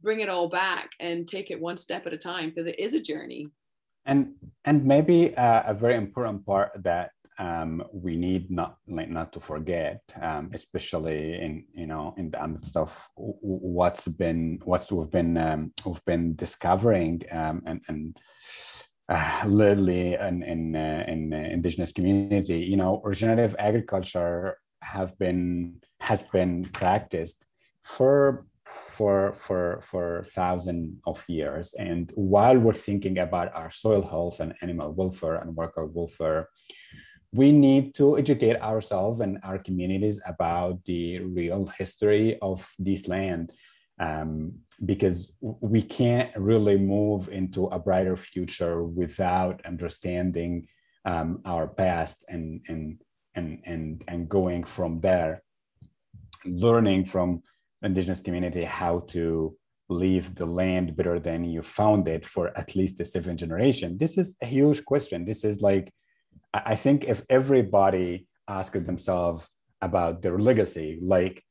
bring 0.02 0.20
it 0.20 0.28
all 0.28 0.48
back 0.48 0.90
and 1.00 1.26
take 1.26 1.50
it 1.50 1.60
one 1.60 1.78
step 1.78 2.06
at 2.06 2.12
a 2.12 2.18
time 2.18 2.50
because 2.50 2.66
it 2.66 2.78
is 2.78 2.92
a 2.92 3.00
journey. 3.00 3.48
And 4.06 4.34
and 4.64 4.84
maybe 4.84 5.36
uh, 5.36 5.62
a 5.66 5.74
very 5.74 5.96
important 5.96 6.46
part 6.46 6.70
that 6.82 7.10
um, 7.38 7.82
we 7.92 8.16
need 8.16 8.50
not 8.50 8.78
like 8.88 9.10
not 9.10 9.32
to 9.34 9.40
forget, 9.40 10.00
um, 10.20 10.50
especially 10.54 11.34
in 11.40 11.64
you 11.74 11.86
know 11.86 12.14
in 12.16 12.30
the 12.30 12.48
midst 12.48 12.76
of 12.76 12.90
what's 13.16 14.08
been 14.08 14.60
what's 14.64 14.90
we've 14.90 15.10
been 15.10 15.36
um, 15.36 15.72
we've 15.84 16.04
been 16.04 16.34
discovering 16.34 17.22
um, 17.30 17.62
and 17.66 17.80
and 17.88 18.16
uh, 19.08 19.42
literally 19.46 20.14
in 20.14 20.42
in, 20.42 20.76
uh, 20.76 21.04
in 21.06 21.32
uh, 21.32 21.36
indigenous 21.36 21.92
community 21.92 22.58
you 22.58 22.76
know 22.76 23.00
regenerative 23.04 23.54
agriculture 23.58 24.56
have 24.82 25.18
been 25.18 25.80
has 26.00 26.22
been 26.22 26.64
practiced 26.72 27.44
for 27.82 28.46
for 28.66 29.32
for 29.34 29.80
for 29.82 30.26
thousands 30.34 31.00
of 31.06 31.24
years. 31.28 31.74
And 31.78 32.10
while 32.14 32.58
we're 32.58 32.74
thinking 32.74 33.18
about 33.18 33.54
our 33.54 33.70
soil 33.70 34.02
health 34.02 34.40
and 34.40 34.54
animal 34.60 34.92
welfare 34.92 35.36
and 35.36 35.54
worker 35.54 35.86
welfare 35.86 36.48
we 37.32 37.52
need 37.52 37.94
to 37.94 38.16
educate 38.16 38.60
ourselves 38.60 39.20
and 39.20 39.38
our 39.42 39.58
communities 39.58 40.20
about 40.26 40.82
the 40.86 41.18
real 41.20 41.66
history 41.78 42.38
of 42.40 42.66
this 42.78 43.08
land 43.08 43.52
um, 43.98 44.52
because 44.84 45.36
we 45.40 45.82
can't 45.82 46.34
really 46.36 46.78
move 46.78 47.28
into 47.28 47.66
a 47.66 47.78
brighter 47.78 48.16
future 48.16 48.84
without 48.84 49.64
understanding 49.66 50.66
um, 51.04 51.40
our 51.44 51.66
past 51.66 52.24
and, 52.28 52.60
and, 52.68 53.00
and, 53.34 53.62
and, 53.64 54.04
and 54.08 54.28
going 54.28 54.64
from 54.64 55.00
there, 55.00 55.42
learning 56.44 57.04
from 57.04 57.42
indigenous 57.82 58.20
community 58.20 58.64
how 58.64 59.00
to 59.08 59.56
leave 59.88 60.34
the 60.34 60.46
land 60.46 60.96
better 60.96 61.20
than 61.20 61.44
you 61.44 61.62
found 61.62 62.08
it 62.08 62.24
for 62.24 62.56
at 62.58 62.74
least 62.74 62.98
the 62.98 63.04
seventh 63.04 63.38
generation. 63.38 63.96
This 63.98 64.18
is 64.18 64.36
a 64.42 64.46
huge 64.46 64.84
question. 64.84 65.24
This 65.24 65.44
is 65.44 65.60
like, 65.60 65.92
I 66.52 66.74
think 66.74 67.04
if 67.04 67.24
everybody 67.30 68.26
asked 68.48 68.84
themselves 68.84 69.46
about 69.80 70.22
their 70.22 70.38
legacy, 70.38 70.98
like 71.02 71.42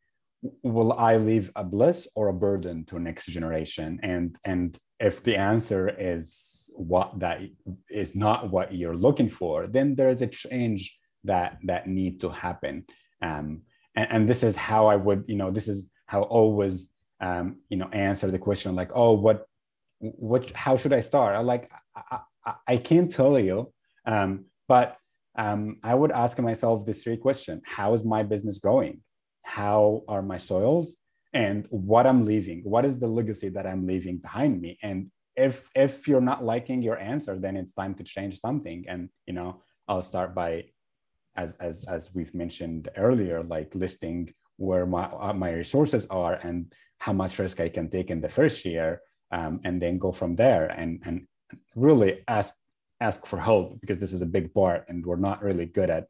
will 0.63 0.93
I 0.93 1.17
leave 1.17 1.51
a 1.55 1.63
bliss 1.63 2.07
or 2.15 2.27
a 2.27 2.33
burden 2.33 2.85
to 2.85 2.99
next 2.99 3.27
generation? 3.27 3.99
And 4.03 4.37
and 4.43 4.77
if 4.99 5.23
the 5.23 5.35
answer 5.35 5.89
is 5.89 6.69
what 6.75 7.19
that 7.19 7.41
is 7.89 8.15
not 8.15 8.51
what 8.51 8.73
you're 8.73 8.95
looking 8.95 9.29
for, 9.29 9.67
then 9.67 9.95
there 9.95 10.09
is 10.09 10.21
a 10.21 10.27
change 10.27 10.97
that 11.23 11.57
that 11.63 11.87
need 11.87 12.21
to 12.21 12.29
happen. 12.29 12.85
Um, 13.21 13.63
and, 13.95 14.07
and 14.11 14.29
this 14.29 14.43
is 14.43 14.55
how 14.55 14.87
I 14.87 14.95
would, 14.95 15.23
you 15.27 15.35
know, 15.35 15.51
this 15.51 15.67
is 15.67 15.89
how 16.05 16.23
always 16.23 16.89
um, 17.21 17.57
you 17.69 17.77
know 17.77 17.87
answer 17.91 18.29
the 18.29 18.39
question 18.39 18.75
like, 18.75 18.91
oh, 18.93 19.13
what 19.13 19.45
what 19.99 20.51
how 20.51 20.77
should 20.77 20.93
I 20.93 21.01
start? 21.01 21.35
I 21.35 21.39
like 21.39 21.71
I, 21.95 22.19
I, 22.45 22.53
I 22.67 22.77
can't 22.77 23.11
tell 23.11 23.39
you, 23.39 23.73
um, 24.05 24.45
but 24.67 24.97
um, 25.37 25.77
I 25.83 25.95
would 25.95 26.11
ask 26.11 26.39
myself 26.39 26.85
this 26.85 27.03
three 27.03 27.17
question: 27.17 27.61
How 27.65 27.93
is 27.93 28.03
my 28.03 28.23
business 28.23 28.57
going? 28.57 29.01
how 29.45 30.01
are 30.07 30.23
my 30.23 30.37
soils? 30.37 30.95
And 31.33 31.65
what 31.69 32.07
i'm 32.07 32.25
leaving? 32.25 32.61
What 32.63 32.83
is 32.85 32.99
the 32.99 33.07
legacy 33.07 33.49
that 33.49 33.67
i'm 33.67 33.85
leaving 33.85 34.17
behind 34.17 34.61
me? 34.61 34.77
And 34.81 35.11
if 35.35 35.69
if 35.75 36.07
you're 36.07 36.29
not 36.31 36.43
liking 36.43 36.81
your 36.81 36.97
answer 36.97 37.37
then 37.37 37.55
it's 37.55 37.73
time 37.73 37.93
to 37.95 38.03
change 38.03 38.39
something. 38.39 38.85
And 38.87 39.09
you 39.27 39.33
know 39.33 39.61
i'll 39.87 40.01
start 40.01 40.33
by 40.33 40.65
as 41.37 41.55
as 41.57 41.85
as 41.87 42.09
we've 42.15 42.33
mentioned 42.33 42.89
earlier 42.97 43.43
like 43.43 43.75
listing 43.75 44.33
where 44.57 44.85
my 44.85 45.05
uh, 45.05 45.33
my 45.33 45.51
resources 45.51 46.07
are 46.09 46.35
and 46.35 46.73
how 46.99 47.13
much 47.13 47.39
risk 47.39 47.59
i 47.59 47.69
can 47.69 47.89
take 47.89 48.09
in 48.09 48.21
the 48.21 48.29
first 48.29 48.65
year 48.65 49.01
um, 49.31 49.59
and 49.63 49.81
then 49.81 49.97
go 49.97 50.11
from 50.11 50.35
there 50.35 50.67
and 50.67 51.01
and 51.05 51.27
really 51.75 52.23
ask 52.27 52.55
ask 53.01 53.25
for 53.25 53.39
help 53.39 53.79
because 53.81 53.99
this 53.99 54.13
is 54.13 54.21
a 54.21 54.25
big 54.25 54.53
part 54.53 54.85
and 54.87 55.05
we're 55.05 55.15
not 55.15 55.43
really 55.43 55.65
good 55.65 55.89
at 55.89 56.07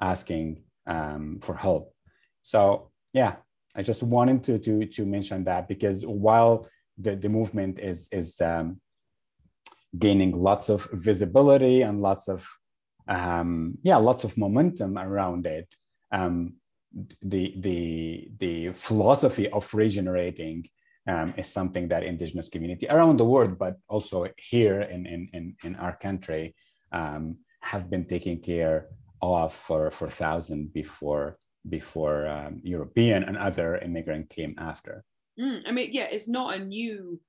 asking 0.00 0.62
um, 0.86 1.38
for 1.42 1.54
help. 1.54 1.94
So 2.42 2.90
yeah, 3.12 3.36
I 3.74 3.82
just 3.82 4.02
wanted 4.02 4.44
to 4.44 4.58
to 4.58 4.86
to 4.86 5.04
mention 5.04 5.44
that 5.44 5.68
because 5.68 6.04
while 6.04 6.68
the, 6.98 7.16
the 7.16 7.28
movement 7.28 7.78
is 7.78 8.08
is 8.12 8.40
um, 8.40 8.80
gaining 9.98 10.32
lots 10.32 10.68
of 10.68 10.88
visibility 10.92 11.82
and 11.82 12.02
lots 12.02 12.28
of 12.28 12.46
um, 13.08 13.78
yeah 13.82 13.96
lots 13.96 14.24
of 14.24 14.36
momentum 14.36 14.98
around 14.98 15.46
it, 15.46 15.68
um, 16.12 16.54
the 17.22 17.54
the 17.58 18.30
the 18.38 18.72
philosophy 18.72 19.48
of 19.50 19.72
regenerating 19.74 20.68
um, 21.06 21.34
is 21.36 21.48
something 21.48 21.88
that 21.88 22.02
indigenous 22.02 22.48
community 22.48 22.86
around 22.88 23.16
the 23.18 23.24
world, 23.24 23.58
but 23.58 23.76
also 23.88 24.26
here 24.36 24.80
in 24.82 25.06
in 25.06 25.28
in, 25.32 25.56
in 25.64 25.76
our 25.76 25.96
country, 25.96 26.54
um, 26.92 27.36
have 27.60 27.90
been 27.90 28.06
taking 28.06 28.40
care 28.40 28.88
of 29.22 29.52
for 29.52 29.90
for 29.90 30.08
thousands 30.08 30.70
before 30.72 31.38
before 31.68 32.26
um, 32.26 32.60
European 32.62 33.24
and 33.24 33.36
other 33.36 33.76
immigrant 33.78 34.30
came 34.30 34.54
after. 34.58 35.04
Mm, 35.38 35.62
I 35.66 35.72
mean, 35.72 35.90
yeah, 35.92 36.08
it's 36.10 36.28
not 36.28 36.54
a 36.54 36.64
new 36.64 37.20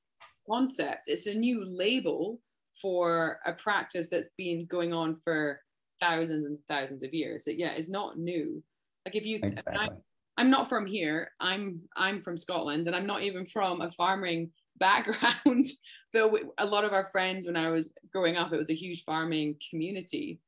concept. 0.49 1.03
It's 1.07 1.27
a 1.27 1.33
new 1.33 1.65
label 1.65 2.39
for 2.81 3.39
a 3.45 3.53
practice 3.53 4.07
that's 4.07 4.29
been 4.37 4.65
going 4.65 4.93
on 4.93 5.15
for 5.15 5.59
thousands 5.99 6.45
and 6.45 6.57
thousands 6.69 7.03
of 7.03 7.13
years. 7.13 7.45
So, 7.45 7.51
yeah, 7.51 7.71
it's 7.71 7.89
not 7.89 8.17
new. 8.17 8.63
Like 9.07 9.15
if 9.15 9.25
you, 9.25 9.39
exactly. 9.41 9.77
I'm, 9.77 9.97
I'm 10.37 10.49
not 10.49 10.69
from 10.69 10.85
here. 10.85 11.31
I'm 11.39 11.81
I'm 11.95 12.21
from 12.21 12.37
Scotland, 12.37 12.87
and 12.87 12.95
I'm 12.95 13.07
not 13.07 13.23
even 13.23 13.45
from 13.45 13.81
a 13.81 13.89
farming 13.89 14.51
background. 14.79 15.65
Though 16.13 16.37
a 16.57 16.65
lot 16.65 16.85
of 16.85 16.93
our 16.93 17.09
friends, 17.11 17.47
when 17.47 17.57
I 17.57 17.69
was 17.69 17.93
growing 18.11 18.37
up, 18.37 18.53
it 18.53 18.57
was 18.57 18.69
a 18.69 18.75
huge 18.75 19.03
farming 19.03 19.55
community 19.69 20.39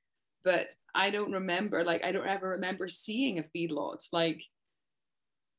but 0.43 0.73
I 0.95 1.09
don't 1.09 1.31
remember 1.31 1.83
like 1.83 2.03
I 2.03 2.11
don't 2.11 2.27
ever 2.27 2.49
remember 2.49 2.87
seeing 2.87 3.39
a 3.39 3.43
feedlot 3.55 4.05
like 4.11 4.41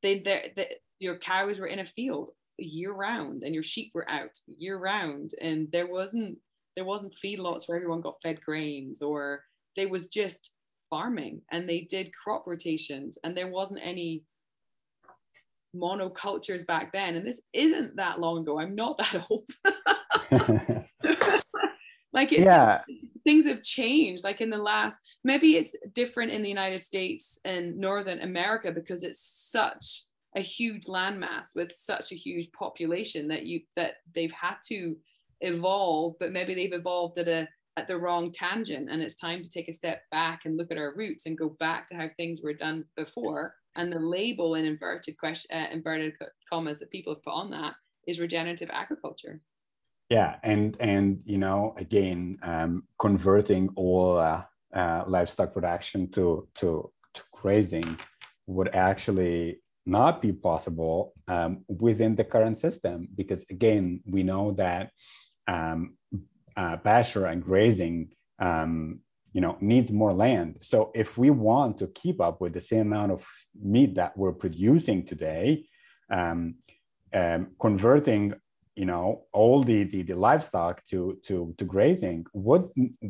they 0.02 0.20
they 0.20 0.76
your 0.98 1.18
cows 1.18 1.58
were 1.58 1.66
in 1.66 1.80
a 1.80 1.84
field 1.84 2.30
year 2.58 2.92
round 2.92 3.42
and 3.42 3.54
your 3.54 3.62
sheep 3.62 3.92
were 3.94 4.08
out 4.08 4.38
year 4.58 4.78
round 4.78 5.30
and 5.40 5.68
there 5.72 5.86
wasn't 5.86 6.38
there 6.76 6.84
wasn't 6.84 7.14
feedlots 7.14 7.68
where 7.68 7.76
everyone 7.76 8.00
got 8.00 8.20
fed 8.22 8.40
grains 8.40 9.02
or 9.02 9.44
there 9.76 9.88
was 9.88 10.08
just 10.08 10.54
farming 10.90 11.42
and 11.50 11.68
they 11.68 11.80
did 11.82 12.12
crop 12.12 12.44
rotations 12.46 13.18
and 13.24 13.36
there 13.36 13.48
wasn't 13.48 13.80
any 13.82 14.24
monocultures 15.74 16.66
back 16.66 16.92
then. 16.92 17.14
And 17.16 17.24
this 17.24 17.40
isn't 17.52 17.96
that 17.96 18.20
long 18.20 18.40
ago. 18.40 18.58
I'm 18.58 18.74
not 18.74 18.98
that 18.98 19.24
old. 19.30 19.48
Like 22.12 22.32
it's 22.32 22.44
yeah. 22.44 22.80
things 23.24 23.46
have 23.46 23.62
changed. 23.62 24.24
Like 24.24 24.40
in 24.40 24.50
the 24.50 24.58
last 24.58 25.00
maybe 25.24 25.56
it's 25.56 25.76
different 25.94 26.32
in 26.32 26.42
the 26.42 26.48
united 26.48 26.82
states 26.82 27.40
and 27.44 27.76
northern 27.76 28.20
america 28.20 28.72
because 28.72 29.02
it's 29.04 29.20
such 29.50 30.02
a 30.36 30.40
huge 30.40 30.86
landmass 30.86 31.54
with 31.54 31.72
such 31.72 32.12
a 32.12 32.16
huge 32.16 32.50
population 32.52 33.28
that 33.28 33.46
you 33.46 33.60
that 33.76 33.94
they've 34.14 34.32
had 34.32 34.56
to 34.66 34.96
evolve 35.40 36.14
but 36.20 36.32
maybe 36.32 36.54
they've 36.54 36.78
evolved 36.78 37.18
at 37.18 37.28
a 37.28 37.48
at 37.76 37.88
the 37.88 37.96
wrong 37.96 38.32
tangent 38.32 38.90
and 38.90 39.00
it's 39.00 39.14
time 39.14 39.42
to 39.42 39.48
take 39.48 39.68
a 39.68 39.72
step 39.72 40.02
back 40.10 40.42
and 40.44 40.56
look 40.56 40.70
at 40.70 40.78
our 40.78 40.94
roots 40.94 41.26
and 41.26 41.38
go 41.38 41.50
back 41.60 41.88
to 41.88 41.94
how 41.94 42.08
things 42.16 42.42
were 42.42 42.52
done 42.52 42.84
before. 42.96 43.54
And 43.76 43.92
the 43.92 44.00
label 44.00 44.56
in 44.56 44.64
inverted 44.64 45.16
question 45.18 45.56
uh, 45.56 45.66
inverted 45.72 46.14
commas 46.52 46.80
that 46.80 46.90
people 46.90 47.14
have 47.14 47.22
put 47.22 47.32
on 47.32 47.50
that 47.50 47.74
is 48.06 48.20
regenerative 48.20 48.70
agriculture. 48.72 49.40
Yeah 50.08 50.36
and 50.42 50.76
and 50.80 51.20
you 51.24 51.38
know 51.38 51.74
again 51.76 52.38
um, 52.42 52.82
converting 52.98 53.70
all 53.76 54.18
uh, 54.18 54.42
uh, 54.74 55.04
livestock 55.06 55.52
production 55.52 56.10
to 56.12 56.48
to 56.56 56.90
to 57.14 57.22
grazing 57.32 57.98
would 58.46 58.74
actually 58.74 59.60
not 59.86 60.20
be 60.20 60.32
possible 60.32 61.14
um, 61.28 61.64
within 61.68 62.16
the 62.16 62.24
current 62.24 62.58
system 62.58 63.08
because 63.14 63.44
again 63.50 64.00
we 64.06 64.22
know 64.24 64.52
that 64.52 64.90
um, 65.46 65.96
uh, 66.56 66.76
pasture 66.78 67.26
and 67.26 67.42
grazing 67.42 68.10
um, 68.38 69.00
you 69.32 69.40
know 69.40 69.56
needs 69.60 69.92
more 69.92 70.12
land. 70.12 70.58
So 70.60 70.90
if 70.94 71.16
we 71.16 71.30
want 71.30 71.78
to 71.78 71.86
keep 71.88 72.20
up 72.20 72.40
with 72.40 72.52
the 72.52 72.60
same 72.60 72.92
amount 72.92 73.12
of 73.12 73.26
meat 73.60 73.94
that 73.94 74.16
we're 74.16 74.32
producing 74.32 75.04
today 75.04 75.66
um, 76.10 76.56
um, 77.12 77.48
converting 77.60 78.34
you 78.80 78.86
know 78.86 79.26
all 79.34 79.62
the, 79.62 79.84
the, 79.92 80.00
the 80.10 80.14
livestock 80.14 80.82
to 80.86 81.18
to 81.26 81.54
to 81.58 81.64
grazing 81.66 82.24
would 82.32 82.64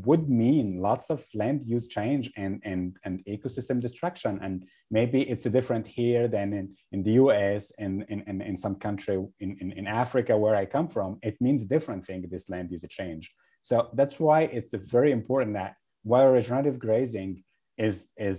would 0.07 0.29
mean 0.29 0.67
lots 0.89 1.11
of 1.11 1.25
land 1.33 1.59
use 1.65 1.87
change 1.87 2.25
and 2.37 2.61
and 2.65 2.97
and 3.05 3.25
ecosystem 3.35 3.81
destruction. 3.81 4.41
And 4.43 4.65
maybe 4.91 5.21
it's 5.31 5.45
different 5.45 5.87
here 5.87 6.27
than 6.27 6.49
in, 6.61 6.67
in 6.91 7.05
the 7.05 7.15
us 7.21 7.71
and 7.79 8.05
in, 8.09 8.19
in, 8.27 8.43
in 8.43 8.57
some 8.59 8.75
country 8.87 9.17
in, 9.39 9.51
in, 9.61 9.71
in 9.81 9.87
africa 9.87 10.37
where 10.37 10.57
i 10.57 10.67
come 10.67 10.89
from. 10.89 11.11
It 11.23 11.37
means 11.41 11.63
different 11.63 12.05
thing 12.05 12.21
this 12.23 12.51
land 12.51 12.73
use 12.73 12.85
change. 13.01 13.25
So 13.69 13.91
that's 13.99 14.19
why 14.19 14.41
it's 14.57 14.75
very 14.97 15.13
important 15.13 15.53
that 15.55 15.77
while 16.03 16.33
regenerative 16.33 16.81
grazing 16.81 17.45
is 17.79 18.09
is 18.17 18.39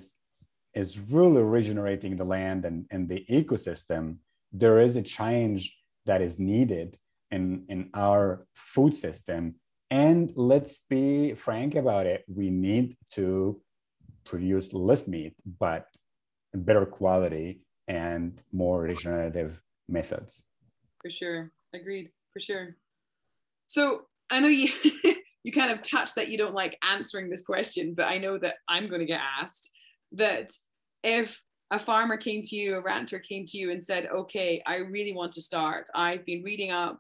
is 0.81 0.99
really 1.15 1.43
regenerating 1.57 2.13
the 2.17 2.29
land 2.35 2.65
and, 2.65 2.79
and 2.93 3.07
the 3.07 3.21
ecosystem 3.39 4.03
there 4.51 4.79
is 4.81 4.97
a 4.97 5.07
change 5.19 5.61
that 6.05 6.21
is 6.21 6.37
needed 6.37 6.97
in, 7.31 7.65
in 7.69 7.89
our 7.93 8.45
food 8.55 8.95
system. 8.95 9.55
And 9.89 10.31
let's 10.35 10.79
be 10.89 11.33
frank 11.33 11.75
about 11.75 12.05
it, 12.05 12.23
we 12.27 12.49
need 12.49 12.95
to 13.13 13.61
produce 14.23 14.71
less 14.73 15.07
meat, 15.07 15.33
but 15.59 15.87
better 16.53 16.85
quality 16.85 17.61
and 17.87 18.41
more 18.51 18.81
regenerative 18.81 19.61
methods. 19.89 20.43
For 21.01 21.09
sure. 21.09 21.51
Agreed. 21.73 22.09
For 22.31 22.39
sure. 22.39 22.75
So 23.67 24.03
I 24.29 24.39
know 24.39 24.47
you 24.47 24.69
you 25.43 25.51
kind 25.51 25.71
of 25.71 25.87
touched 25.87 26.15
that 26.15 26.29
you 26.29 26.37
don't 26.37 26.53
like 26.53 26.77
answering 26.87 27.29
this 27.29 27.43
question, 27.43 27.93
but 27.95 28.05
I 28.05 28.17
know 28.17 28.37
that 28.37 28.55
I'm 28.67 28.87
going 28.87 28.99
to 28.99 29.05
get 29.05 29.21
asked 29.41 29.71
that 30.13 30.51
if 31.03 31.41
a 31.71 31.79
farmer 31.79 32.17
came 32.17 32.41
to 32.43 32.55
you, 32.55 32.75
a 32.75 32.81
rancher 32.81 33.19
came 33.19 33.45
to 33.45 33.57
you 33.57 33.71
and 33.71 33.83
said, 33.83 34.07
okay, 34.13 34.61
I 34.65 34.75
really 34.77 35.13
want 35.13 35.31
to 35.33 35.41
start. 35.41 35.87
I've 35.95 36.25
been 36.25 36.43
reading 36.43 36.69
up 36.69 36.99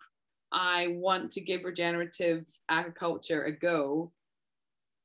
I 0.51 0.87
want 0.89 1.31
to 1.31 1.41
give 1.41 1.63
regenerative 1.63 2.45
agriculture 2.69 3.43
a 3.43 3.51
go, 3.51 4.11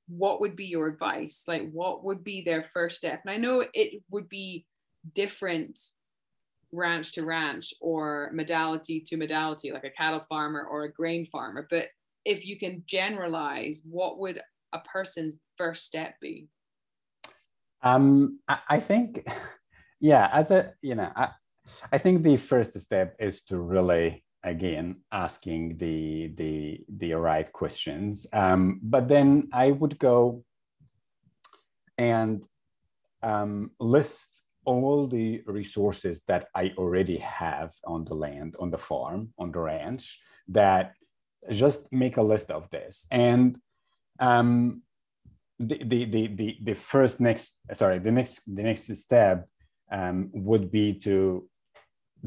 what 0.09 0.41
would 0.41 0.57
be 0.57 0.67
your 0.67 0.89
advice? 0.89 1.45
Like, 1.47 1.71
what 1.71 2.05
would 2.05 2.25
be 2.25 2.43
their 2.43 2.63
first 2.63 2.97
step? 2.97 3.23
And 3.25 3.31
I 3.31 3.37
know 3.37 3.65
it 3.75 4.03
would 4.11 4.29
be 4.29 4.67
different 5.15 5.79
ranch 6.73 7.13
to 7.13 7.25
ranch 7.25 7.73
or 7.81 8.31
modality 8.33 9.01
to 9.07 9.17
modality, 9.17 9.73
like 9.73 9.85
a 9.85 9.91
cattle 9.91 10.25
farmer 10.29 10.65
or 10.65 10.85
a 10.85 10.93
grain 10.93 11.27
farmer. 11.27 11.67
But 11.69 11.87
if 12.25 12.45
you 12.45 12.59
can 12.59 12.83
generalize, 12.87 13.83
what 13.89 14.19
would 14.19 14.41
a 14.73 14.81
person's 14.81 15.37
first 15.57 15.85
step 15.87 16.15
be? 16.21 16.49
Um, 17.83 18.41
I 18.49 18.81
think, 18.81 19.27
yeah, 20.01 20.29
as 20.33 20.51
a, 20.51 20.75
you 20.83 20.97
know, 20.97 21.11
I, 21.15 21.31
I 21.93 21.99
think 21.99 22.23
the 22.23 22.37
first 22.37 22.79
step 22.81 23.17
is 23.19 23.43
to 23.45 23.59
really 23.59 24.25
again 24.47 24.97
asking 25.13 25.77
the 25.77 26.29
the 26.37 26.81
the 26.89 27.13
right 27.13 27.53
questions. 27.53 28.27
Um, 28.33 28.81
but 28.83 29.09
then 29.09 29.49
i 29.53 29.71
would 29.71 29.99
go 29.99 30.45
and 31.99 32.47
um, 33.23 33.71
list 33.81 34.43
all 34.65 35.07
the 35.07 35.43
resources 35.47 36.23
that 36.27 36.49
i 36.55 36.73
already 36.77 37.19
have 37.19 37.73
on 37.85 38.05
the 38.05 38.15
land 38.15 38.55
on 38.59 38.71
the 38.71 38.79
farm 38.79 39.33
on 39.39 39.53
the 39.53 39.59
ranch 39.59 40.21
that 40.49 40.95
just 41.51 41.93
make 41.93 42.17
a 42.17 42.23
list 42.23 42.51
of 42.51 42.69
this. 42.71 43.07
And 43.11 43.59
um, 44.19 44.83
the, 45.59 45.79
the, 45.85 46.05
the, 46.05 46.27
the, 46.29 46.57
the 46.63 46.75
first 46.75 47.21
next 47.21 47.53
sorry 47.73 47.99
the 47.99 48.13
next 48.13 48.41
the 48.47 48.63
next 48.63 48.95
step 48.97 49.49
um, 49.91 50.31
would 50.33 50.71
be 50.71 50.95
to 50.95 51.49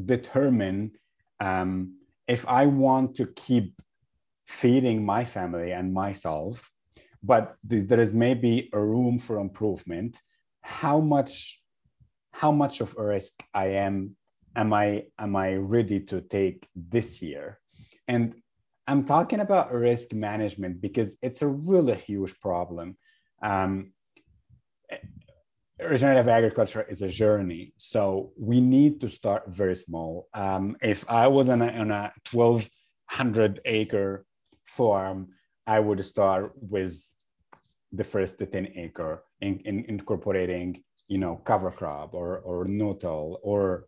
determine 0.04 0.92
um, 1.40 1.99
if 2.30 2.46
I 2.46 2.66
want 2.66 3.16
to 3.16 3.26
keep 3.26 3.82
feeding 4.46 5.04
my 5.04 5.24
family 5.24 5.72
and 5.72 5.92
myself, 5.92 6.70
but 7.24 7.56
there 7.64 8.00
is 8.00 8.12
maybe 8.14 8.70
a 8.72 8.80
room 8.80 9.18
for 9.18 9.40
improvement, 9.40 10.16
how 10.62 11.00
much 11.00 11.60
how 12.32 12.52
much 12.52 12.80
of 12.80 12.94
a 12.96 13.04
risk 13.04 13.32
I 13.52 13.66
am 13.86 14.16
am 14.54 14.72
I 14.72 15.06
am 15.18 15.34
I 15.34 15.54
ready 15.56 16.00
to 16.10 16.20
take 16.20 16.68
this 16.74 17.20
year? 17.20 17.58
And 18.06 18.34
I'm 18.86 19.04
talking 19.04 19.40
about 19.40 19.72
risk 19.72 20.12
management 20.12 20.80
because 20.80 21.16
it's 21.22 21.42
a 21.42 21.48
really 21.48 21.96
huge 21.96 22.38
problem. 22.40 22.96
Um, 23.42 23.92
regenerative 25.88 26.28
agriculture 26.28 26.86
is 26.88 27.02
a 27.02 27.08
journey. 27.08 27.72
So 27.76 28.32
we 28.38 28.60
need 28.60 29.00
to 29.00 29.08
start 29.08 29.44
very 29.48 29.76
small. 29.76 30.28
Um, 30.34 30.76
if 30.82 31.04
I 31.08 31.28
was 31.28 31.48
on 31.48 31.62
a, 31.62 31.68
on 31.72 31.90
a 31.90 32.12
1200 32.32 33.60
acre 33.64 34.24
farm, 34.64 35.28
I 35.66 35.80
would 35.80 36.04
start 36.04 36.52
with 36.56 37.00
the 37.92 38.04
first 38.04 38.38
10 38.38 38.72
acre 38.76 39.24
in, 39.40 39.60
in 39.60 39.84
incorporating, 39.88 40.82
you 41.08 41.18
know, 41.18 41.36
cover 41.44 41.70
crop 41.70 42.14
or, 42.14 42.38
or 42.38 42.64
no-till 42.64 43.38
or 43.42 43.86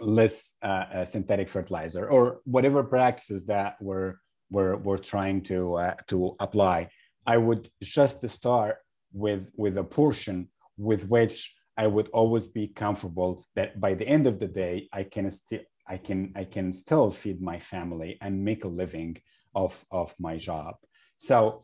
less 0.00 0.56
uh, 0.62 0.84
uh, 0.94 1.04
synthetic 1.06 1.48
fertilizer 1.48 2.08
or 2.08 2.40
whatever 2.44 2.82
practices 2.82 3.46
that 3.46 3.76
we're, 3.80 4.14
we're, 4.50 4.76
we're 4.76 4.98
trying 4.98 5.42
to, 5.42 5.74
uh, 5.74 5.94
to 6.08 6.34
apply. 6.40 6.88
I 7.26 7.36
would 7.38 7.68
just 7.82 8.28
start 8.28 8.78
with, 9.12 9.50
with 9.56 9.78
a 9.78 9.84
portion 9.84 10.48
with 10.76 11.08
which 11.08 11.54
I 11.76 11.86
would 11.86 12.08
always 12.08 12.46
be 12.46 12.68
comfortable 12.68 13.44
that 13.56 13.80
by 13.80 13.94
the 13.94 14.06
end 14.06 14.26
of 14.26 14.38
the 14.38 14.46
day, 14.46 14.88
I 14.92 15.04
can 15.04 15.30
still 15.30 15.60
I 15.86 15.98
can 15.98 16.32
I 16.34 16.44
can 16.44 16.72
still 16.72 17.10
feed 17.10 17.40
my 17.42 17.58
family 17.58 18.16
and 18.20 18.44
make 18.44 18.64
a 18.64 18.68
living 18.68 19.18
of, 19.54 19.84
of 19.90 20.14
my 20.18 20.36
job. 20.36 20.76
So 21.18 21.62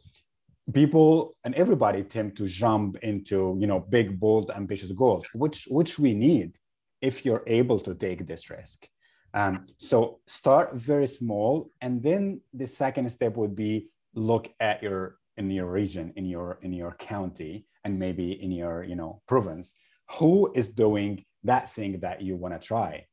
people 0.73 1.37
and 1.45 1.55
everybody 1.55 2.03
tend 2.03 2.37
to 2.37 2.47
jump 2.47 2.97
into 3.03 3.57
you 3.61 3.67
know 3.67 3.81
big, 3.81 4.19
bold, 4.19 4.51
ambitious 4.51 4.93
goals, 4.93 5.27
which 5.33 5.67
which 5.71 5.99
we 5.99 6.15
need 6.15 6.57
if 7.01 7.25
you're 7.25 7.45
able 7.47 7.79
to 7.79 7.95
take 7.95 8.27
this 8.27 8.51
risk. 8.51 8.87
Um, 9.33 9.67
so 9.79 10.21
start 10.27 10.75
very 10.75 11.07
small, 11.07 11.71
and 11.81 12.03
then 12.03 12.41
the 12.53 12.67
second 12.67 13.09
step 13.11 13.37
would 13.37 13.55
be 13.55 13.89
look 14.15 14.51
at 14.61 14.83
your 14.83 15.17
in 15.37 15.51
your 15.51 15.71
region, 15.71 16.13
in 16.17 16.27
your 16.27 16.59
in 16.63 16.73
your 16.73 16.93
county, 16.93 17.67
and 17.85 17.99
maybe 17.99 18.33
in 18.33 18.51
your 18.51 18.85
you 18.85 18.97
know 18.97 19.23
province 19.27 19.75
who 20.19 20.53
is 20.55 20.69
doing 20.69 21.25
that 21.45 21.71
thing 21.71 22.01
that 22.01 22.21
you 22.21 22.37
want 22.37 22.55
to 22.55 22.67
try? 22.67 23.07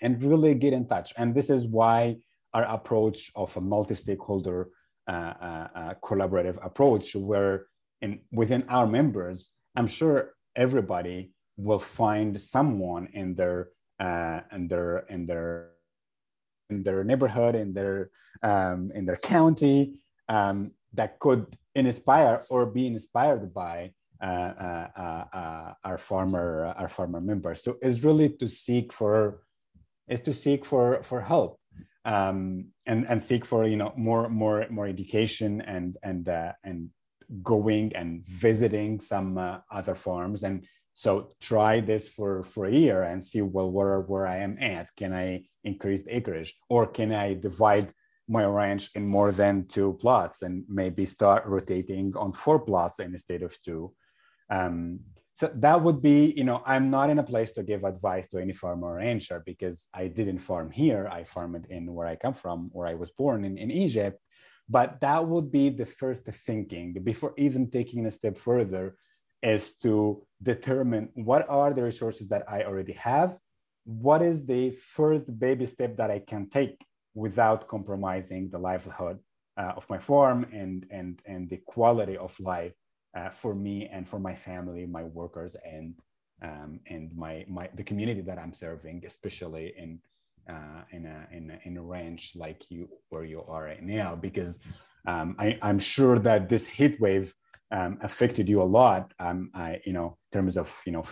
And 0.00 0.22
really 0.22 0.54
get 0.54 0.72
in 0.72 0.86
touch. 0.86 1.12
And 1.16 1.34
this 1.34 1.50
is 1.50 1.66
why 1.66 2.16
our 2.54 2.64
approach 2.64 3.30
of 3.34 3.56
a 3.56 3.60
multi-stakeholder 3.60 4.70
uh, 5.08 5.10
uh, 5.10 5.68
uh, 5.74 5.94
collaborative 6.02 6.64
approach 6.64 7.14
where 7.14 7.66
in 8.00 8.20
within 8.30 8.64
our 8.68 8.86
members 8.86 9.50
i'm 9.74 9.88
sure 9.88 10.34
everybody 10.54 11.32
will 11.56 11.78
find 11.78 12.40
someone 12.40 13.08
in 13.12 13.34
their 13.34 13.70
uh, 14.00 14.40
in 14.52 14.68
their 14.68 14.98
in 15.08 15.26
their 15.26 15.70
in 16.70 16.82
their 16.82 17.04
neighborhood, 17.04 17.54
in 17.54 17.72
their 17.72 18.10
um, 18.42 18.90
in 18.94 19.04
their 19.04 19.16
county, 19.16 20.00
um, 20.28 20.72
that 20.94 21.18
could 21.20 21.46
inspire 21.74 22.42
or 22.50 22.66
be 22.66 22.86
inspired 22.86 23.52
by 23.52 23.92
uh, 24.22 24.52
uh, 24.96 25.24
uh, 25.32 25.74
our 25.84 25.98
former 25.98 26.74
our 26.76 26.88
farmer 26.88 27.20
members. 27.20 27.62
So 27.64 27.76
it's 27.82 28.04
really 28.04 28.28
to 28.40 28.48
seek 28.48 28.92
for 28.92 29.42
is 30.08 30.20
to 30.22 30.34
seek 30.34 30.64
for 30.64 31.02
for 31.02 31.20
help 31.20 31.58
um, 32.04 32.66
and 32.86 33.06
and 33.08 33.22
seek 33.22 33.44
for 33.44 33.66
you 33.66 33.76
know 33.76 33.92
more 33.96 34.28
more 34.28 34.66
more 34.70 34.86
education 34.86 35.60
and 35.62 35.96
and 36.02 36.28
uh, 36.28 36.52
and 36.64 36.90
going 37.42 37.94
and 37.94 38.24
visiting 38.26 39.00
some 39.00 39.38
uh, 39.38 39.58
other 39.70 39.94
farms 39.94 40.42
and 40.42 40.66
so 40.92 41.30
try 41.40 41.80
this 41.80 42.08
for 42.08 42.42
for 42.42 42.66
a 42.66 42.72
year 42.72 43.02
and 43.04 43.24
see 43.24 43.40
well 43.40 43.70
where 43.70 44.00
where 44.00 44.26
i 44.26 44.36
am 44.36 44.58
at 44.60 44.90
can 44.96 45.14
i 45.14 45.42
increase 45.64 46.02
the 46.02 46.14
acreage 46.14 46.54
or 46.68 46.86
can 46.86 47.10
i 47.12 47.32
divide 47.32 47.90
my 48.32 48.44
ranch 48.44 48.90
in 48.94 49.06
more 49.06 49.30
than 49.30 49.66
two 49.66 49.96
plots 50.00 50.42
and 50.42 50.64
maybe 50.68 51.04
start 51.06 51.46
rotating 51.46 52.16
on 52.16 52.32
four 52.32 52.58
plots 52.58 52.98
instead 52.98 53.42
of 53.42 53.60
two. 53.62 53.92
Um, 54.50 55.00
so 55.34 55.50
that 55.54 55.82
would 55.82 56.02
be 56.02 56.34
you 56.36 56.44
know 56.44 56.62
i'm 56.66 56.90
not 56.90 57.08
in 57.08 57.18
a 57.18 57.22
place 57.22 57.52
to 57.52 57.62
give 57.62 57.84
advice 57.84 58.28
to 58.28 58.38
any 58.38 58.52
farmer 58.52 58.88
or 58.88 58.96
rancher 58.96 59.42
because 59.46 59.88
i 59.94 60.06
didn't 60.06 60.40
farm 60.40 60.70
here. 60.70 61.08
I 61.08 61.24
farmed 61.24 61.66
in 61.70 61.92
where 61.94 62.06
i 62.06 62.16
come 62.16 62.34
from 62.34 62.68
where 62.72 62.86
i 62.86 62.94
was 62.94 63.10
born 63.10 63.44
in, 63.44 63.56
in 63.56 63.70
egypt. 63.70 64.18
But 64.68 65.00
that 65.00 65.26
would 65.26 65.50
be 65.50 65.70
the 65.70 65.86
first 65.86 66.24
thinking 66.24 66.92
before 67.02 67.34
even 67.36 67.70
taking 67.70 68.06
a 68.06 68.10
step 68.10 68.36
further 68.36 68.96
is 69.42 69.74
to 69.78 70.22
determine 70.42 71.08
what 71.14 71.48
are 71.48 71.72
the 71.74 71.82
resources 71.82 72.28
that 72.28 72.44
I 72.48 72.62
already 72.62 72.92
have, 72.92 73.36
what 73.84 74.22
is 74.22 74.46
the 74.46 74.70
first 74.70 75.26
baby 75.38 75.66
step 75.66 75.96
that 75.96 76.10
I 76.10 76.20
can 76.20 76.48
take 76.48 76.78
without 77.14 77.68
compromising 77.68 78.48
the 78.50 78.58
livelihood 78.58 79.18
uh, 79.56 79.72
of 79.76 79.88
my 79.90 79.98
farm 79.98 80.46
and, 80.52 80.86
and, 80.90 81.20
and 81.26 81.48
the 81.50 81.60
quality 81.66 82.16
of 82.16 82.38
life 82.40 82.72
uh, 83.16 83.28
for 83.30 83.54
me 83.54 83.88
and 83.92 84.08
for 84.08 84.18
my 84.18 84.34
family, 84.34 84.86
my 84.86 85.04
workers, 85.04 85.54
and, 85.64 85.94
um, 86.42 86.80
and 86.88 87.14
my, 87.14 87.44
my, 87.48 87.68
the 87.74 87.82
community 87.82 88.22
that 88.22 88.38
I'm 88.38 88.54
serving, 88.54 89.04
especially 89.06 89.74
in, 89.76 90.00
uh, 90.48 90.82
in, 90.90 91.06
a, 91.06 91.28
in, 91.30 91.50
a, 91.50 91.58
in 91.64 91.76
a 91.76 91.82
ranch 91.82 92.32
like 92.34 92.64
you, 92.70 92.88
where 93.10 93.24
you 93.24 93.42
are 93.46 93.64
right 93.64 93.82
now, 93.82 94.14
because 94.14 94.58
um, 95.06 95.36
I, 95.38 95.58
I'm 95.60 95.78
sure 95.78 96.18
that 96.18 96.48
this 96.48 96.66
heat 96.66 97.00
wave 97.00 97.34
um, 97.70 97.98
affected 98.02 98.48
you 98.48 98.62
a 98.62 98.64
lot. 98.64 99.12
Um, 99.18 99.50
I, 99.54 99.80
you 99.84 99.92
know, 99.92 100.16
in 100.32 100.38
terms 100.38 100.56
of 100.56 100.80
you 100.86 100.92
know, 100.92 101.04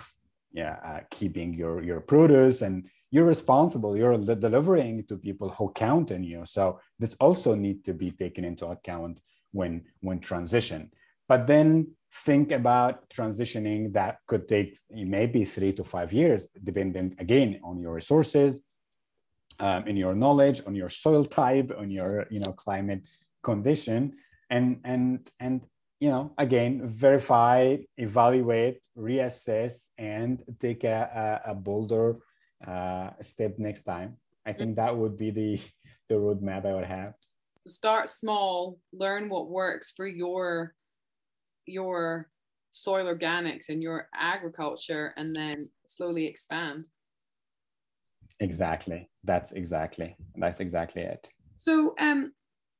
yeah, 0.52 0.76
uh, 0.84 1.00
keeping 1.10 1.54
your 1.54 1.82
your 1.82 2.00
produce 2.00 2.62
and 2.62 2.88
you're 3.10 3.24
responsible. 3.24 3.96
You're 3.96 4.16
delivering 4.18 5.04
to 5.08 5.16
people 5.16 5.50
who 5.50 5.72
count 5.72 6.12
on 6.12 6.22
you. 6.22 6.42
So 6.46 6.80
this 6.98 7.16
also 7.20 7.54
need 7.54 7.84
to 7.84 7.92
be 7.92 8.10
taken 8.12 8.44
into 8.44 8.66
account 8.66 9.20
when 9.52 9.82
when 10.00 10.20
transition. 10.20 10.90
But 11.28 11.46
then 11.46 11.94
think 12.24 12.50
about 12.50 13.08
transitioning 13.08 13.92
that 13.92 14.18
could 14.26 14.48
take 14.48 14.78
maybe 14.90 15.44
three 15.44 15.72
to 15.74 15.84
five 15.84 16.12
years, 16.12 16.48
depending 16.64 17.14
again 17.18 17.60
on 17.62 17.78
your 17.78 17.94
resources, 17.94 18.60
um, 19.60 19.86
in 19.86 19.96
your 19.96 20.14
knowledge, 20.14 20.62
on 20.66 20.74
your 20.74 20.88
soil 20.88 21.24
type, 21.24 21.70
on 21.78 21.90
your 21.90 22.26
you 22.30 22.40
know 22.40 22.52
climate 22.52 23.02
condition, 23.42 24.14
and 24.50 24.80
and 24.84 25.30
and 25.38 25.62
you 26.00 26.08
know, 26.08 26.32
again, 26.38 26.88
verify, 26.88 27.76
evaluate, 27.98 28.80
reassess, 28.96 29.88
and 29.98 30.42
take 30.58 30.82
a, 30.84 31.40
a, 31.46 31.50
a 31.50 31.54
bolder 31.54 32.16
uh, 32.66 33.10
step 33.20 33.58
next 33.58 33.82
time. 33.82 34.16
I 34.46 34.54
think 34.54 34.76
that 34.76 34.96
would 34.96 35.16
be 35.18 35.30
the 35.30 35.60
the 36.08 36.14
roadmap 36.16 36.66
I 36.66 36.74
would 36.74 36.86
have. 36.86 37.12
So 37.60 37.70
start 37.70 38.08
small, 38.08 38.78
learn 38.92 39.28
what 39.28 39.50
works 39.50 39.92
for 39.94 40.06
your 40.06 40.74
your 41.66 42.30
soil 42.70 43.14
organics 43.14 43.68
and 43.68 43.82
your 43.82 44.08
agriculture, 44.14 45.12
and 45.18 45.36
then 45.36 45.68
slowly 45.86 46.26
expand. 46.26 46.86
Exactly. 48.40 49.10
That's 49.22 49.52
exactly 49.52 50.16
that's 50.36 50.60
exactly 50.60 51.02
it. 51.02 51.28
So 51.56 51.94
um 52.00 52.32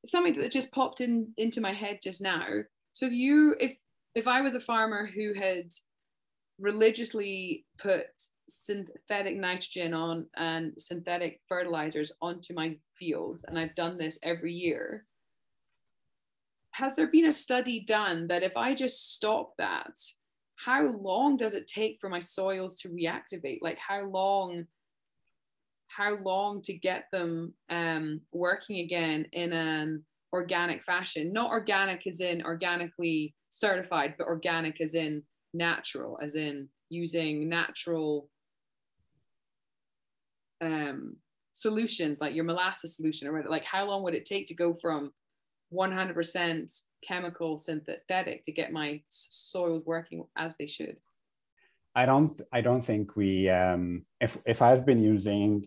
something 0.07 0.33
that 0.41 0.51
just 0.51 0.73
popped 0.73 1.03
in 1.03 1.35
into 1.37 1.61
my 1.61 1.75
head 1.75 1.99
just 2.03 2.23
now 2.23 2.47
so 2.93 3.07
if 3.07 3.13
you 3.13 3.57
if 3.61 3.77
if 4.15 4.27
I 4.27 4.41
was 4.41 4.55
a 4.55 4.61
farmer 4.61 5.07
who 5.07 5.33
had 5.33 5.73
religiously 6.59 7.65
put 7.79 8.07
synthetic 8.49 9.37
nitrogen 9.37 9.95
on 9.95 10.27
and 10.37 10.73
synthetic 10.79 11.41
fertilizers 11.49 12.13
onto 12.21 12.55
my 12.55 12.77
field, 12.97 13.43
and 13.49 13.59
I've 13.59 13.75
done 13.75 13.97
this 13.97 14.19
every 14.23 14.53
year, 14.53 15.07
has 16.73 16.95
there 16.95 17.11
been 17.11 17.27
a 17.27 17.33
study 17.33 17.81
done 17.81 18.27
that 18.29 18.43
if 18.43 18.57
I 18.57 18.75
just 18.75 19.15
stop 19.15 19.53
that, 19.59 19.97
how 20.57 20.87
long 20.89 21.37
does 21.37 21.55
it 21.55 21.67
take 21.67 21.99
for 22.01 22.09
my 22.09 22.19
soils 22.19 22.77
to 22.81 22.89
reactivate? 22.89 23.59
Like 23.63 23.79
how 23.79 24.05
long? 24.05 24.67
How 25.87 26.15
long 26.19 26.63
to 26.63 26.73
get 26.73 27.07
them 27.11 27.53
um, 27.69 28.21
working 28.33 28.79
again 28.79 29.27
in 29.33 29.53
an 29.53 30.05
organic 30.33 30.83
fashion 30.83 31.33
not 31.33 31.51
organic 31.51 32.07
as 32.07 32.21
in 32.21 32.43
organically 32.43 33.35
certified 33.49 34.15
but 34.17 34.27
organic 34.27 34.81
as 34.81 34.95
in 34.95 35.23
natural 35.53 36.19
as 36.23 36.37
in 36.37 36.69
using 36.89 37.49
natural 37.49 38.29
um, 40.61 41.17
solutions 41.53 42.21
like 42.21 42.35
your 42.35 42.45
molasses 42.45 42.97
solution 42.97 43.29
or 43.29 43.43
like 43.49 43.65
how 43.65 43.85
long 43.87 44.03
would 44.03 44.15
it 44.15 44.25
take 44.25 44.47
to 44.47 44.55
go 44.55 44.75
from 44.75 45.13
100% 45.73 46.83
chemical 47.03 47.59
synthetic 47.59 48.43
to 48.43 48.53
get 48.53 48.73
my 48.73 49.01
soils 49.09 49.85
working 49.87 50.25
as 50.37 50.57
they 50.57 50.67
should? 50.67 50.97
I 51.95 52.07
don't 52.07 52.41
i 52.53 52.61
don't 52.61 52.83
think 52.83 53.17
we 53.17 53.49
um, 53.49 54.07
if 54.21 54.39
if 54.47 54.63
i've 54.63 54.87
been 54.87 55.03
using 55.03 55.67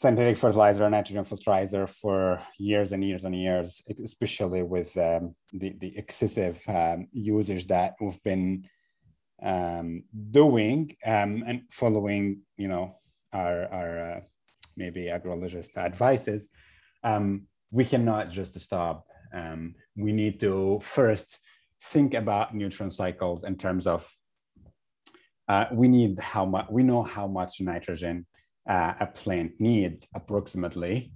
synthetic 0.00 0.38
fertilizer 0.38 0.84
and 0.84 0.92
nitrogen 0.92 1.24
fertilizer 1.24 1.86
for 1.86 2.40
years 2.58 2.92
and 2.92 3.04
years 3.04 3.24
and 3.24 3.36
years, 3.36 3.82
especially 4.02 4.62
with 4.62 4.96
um, 4.96 5.34
the, 5.52 5.74
the 5.78 5.92
excessive 5.94 6.58
um, 6.68 7.06
usage 7.12 7.66
that 7.66 7.96
we've 8.00 8.22
been 8.22 8.66
um, 9.42 10.02
doing 10.30 10.96
um, 11.04 11.44
and 11.46 11.64
following, 11.70 12.40
you 12.56 12.66
know, 12.66 12.96
our, 13.34 13.66
our 13.66 14.12
uh, 14.12 14.20
maybe 14.74 15.02
agrologist 15.12 15.76
advices, 15.76 16.48
um, 17.04 17.42
we 17.70 17.84
cannot 17.84 18.30
just 18.30 18.58
stop. 18.58 19.04
Um, 19.34 19.74
we 19.96 20.12
need 20.12 20.40
to 20.40 20.80
first 20.80 21.38
think 21.82 22.14
about 22.14 22.54
nutrient 22.54 22.94
cycles 22.94 23.44
in 23.44 23.58
terms 23.58 23.86
of 23.86 24.10
uh, 25.46 25.66
we 25.74 25.88
need 25.88 26.18
how 26.20 26.46
much 26.46 26.68
we 26.70 26.82
know 26.82 27.02
how 27.02 27.26
much 27.26 27.60
nitrogen 27.60 28.24
uh, 28.68 28.94
a 29.00 29.06
plant 29.06 29.52
need 29.58 30.06
approximately. 30.14 31.12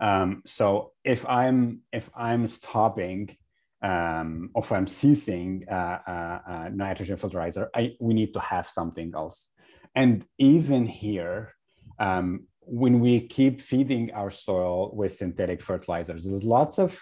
Um, 0.00 0.42
so 0.46 0.92
if 1.04 1.26
I'm 1.28 1.82
if 1.92 2.10
I'm 2.16 2.46
stopping 2.46 3.36
um, 3.82 4.50
or 4.54 4.62
if 4.62 4.72
I'm 4.72 4.86
ceasing 4.86 5.64
uh, 5.70 5.98
uh, 6.06 6.38
uh, 6.48 6.68
nitrogen 6.72 7.16
fertilizer, 7.16 7.70
I, 7.74 7.96
we 8.00 8.14
need 8.14 8.32
to 8.34 8.40
have 8.40 8.66
something 8.68 9.12
else. 9.14 9.50
And 9.94 10.26
even 10.38 10.86
here, 10.86 11.54
um, 11.98 12.46
when 12.60 12.98
we 13.00 13.20
keep 13.20 13.60
feeding 13.60 14.10
our 14.12 14.30
soil 14.30 14.90
with 14.94 15.12
synthetic 15.12 15.60
fertilizers, 15.60 16.24
there's 16.24 16.42
lots 16.42 16.78
of 16.78 16.98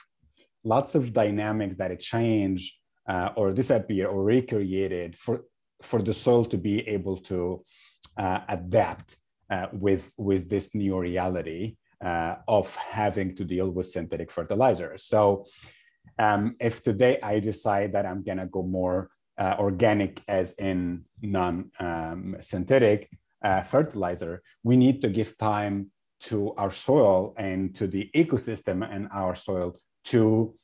lots 0.64 0.94
of 0.94 1.12
dynamics 1.12 1.76
that 1.76 1.98
change 2.00 2.78
uh, 3.08 3.30
or 3.36 3.52
disappear 3.52 4.08
or 4.08 4.22
recreated 4.22 5.16
for 5.16 5.44
for 5.82 6.02
the 6.02 6.14
soil 6.14 6.44
to 6.44 6.58
be 6.58 6.86
able 6.88 7.16
to 7.16 7.64
uh, 8.16 8.40
adapt 8.48 9.16
uh, 9.52 9.68
with 9.72 10.04
with 10.16 10.48
this 10.48 10.74
new 10.74 10.98
reality 10.98 11.76
uh, 12.02 12.36
of 12.48 12.74
having 12.76 13.36
to 13.36 13.44
deal 13.44 13.68
with 13.70 13.86
synthetic 13.86 14.30
fertilizers. 14.30 15.04
So 15.04 15.46
um, 16.18 16.56
if 16.58 16.82
today 16.82 17.18
I 17.22 17.38
decide 17.40 17.92
that 17.92 18.06
I'm 18.06 18.22
gonna 18.22 18.46
go 18.46 18.62
more 18.62 19.10
uh, 19.38 19.56
organic 19.58 20.22
as 20.26 20.54
in 20.54 21.04
non-synthetic 21.20 23.08
um, 23.44 23.50
uh, 23.50 23.62
fertilizer, 23.62 24.42
we 24.62 24.76
need 24.76 25.02
to 25.02 25.08
give 25.08 25.36
time 25.36 25.90
to 26.20 26.54
our 26.56 26.70
soil 26.70 27.34
and 27.36 27.74
to 27.76 27.86
the 27.86 28.08
ecosystem 28.14 28.88
and 28.88 29.08
our 29.12 29.34
soil 29.34 29.76
to 30.04 30.54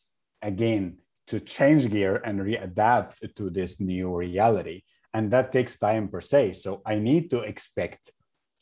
again 0.40 0.96
to 1.27 1.40
change 1.40 1.90
gear 1.90 2.22
and 2.24 2.40
readapt 2.40 3.35
to 3.35 3.51
this 3.51 3.81
new 3.81 4.16
reality 4.16 4.83
and 5.12 5.31
that 5.31 5.53
takes 5.53 5.79
time 5.79 6.07
per 6.09 6.20
se 6.20 6.53
so 6.53 6.81
i 6.87 6.94
need 6.96 7.29
to 7.29 7.40
expect 7.40 8.12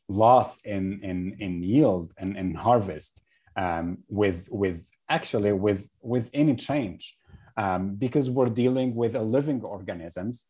loss 0.08 0.58
in 0.64 1.00
in 1.02 1.36
in 1.40 1.62
yield 1.62 2.12
and 2.18 2.36
in 2.36 2.54
harvest 2.54 3.20
um, 3.56 3.98
with 4.08 4.48
with 4.50 4.82
actually 5.08 5.52
with 5.52 5.88
with 6.02 6.30
any 6.32 6.54
change 6.54 7.16
um, 7.56 7.94
because 7.94 8.30
we're 8.30 8.48
dealing 8.48 8.94
with 8.94 9.16
a 9.16 9.22
living 9.22 9.62
organisms 9.62 10.42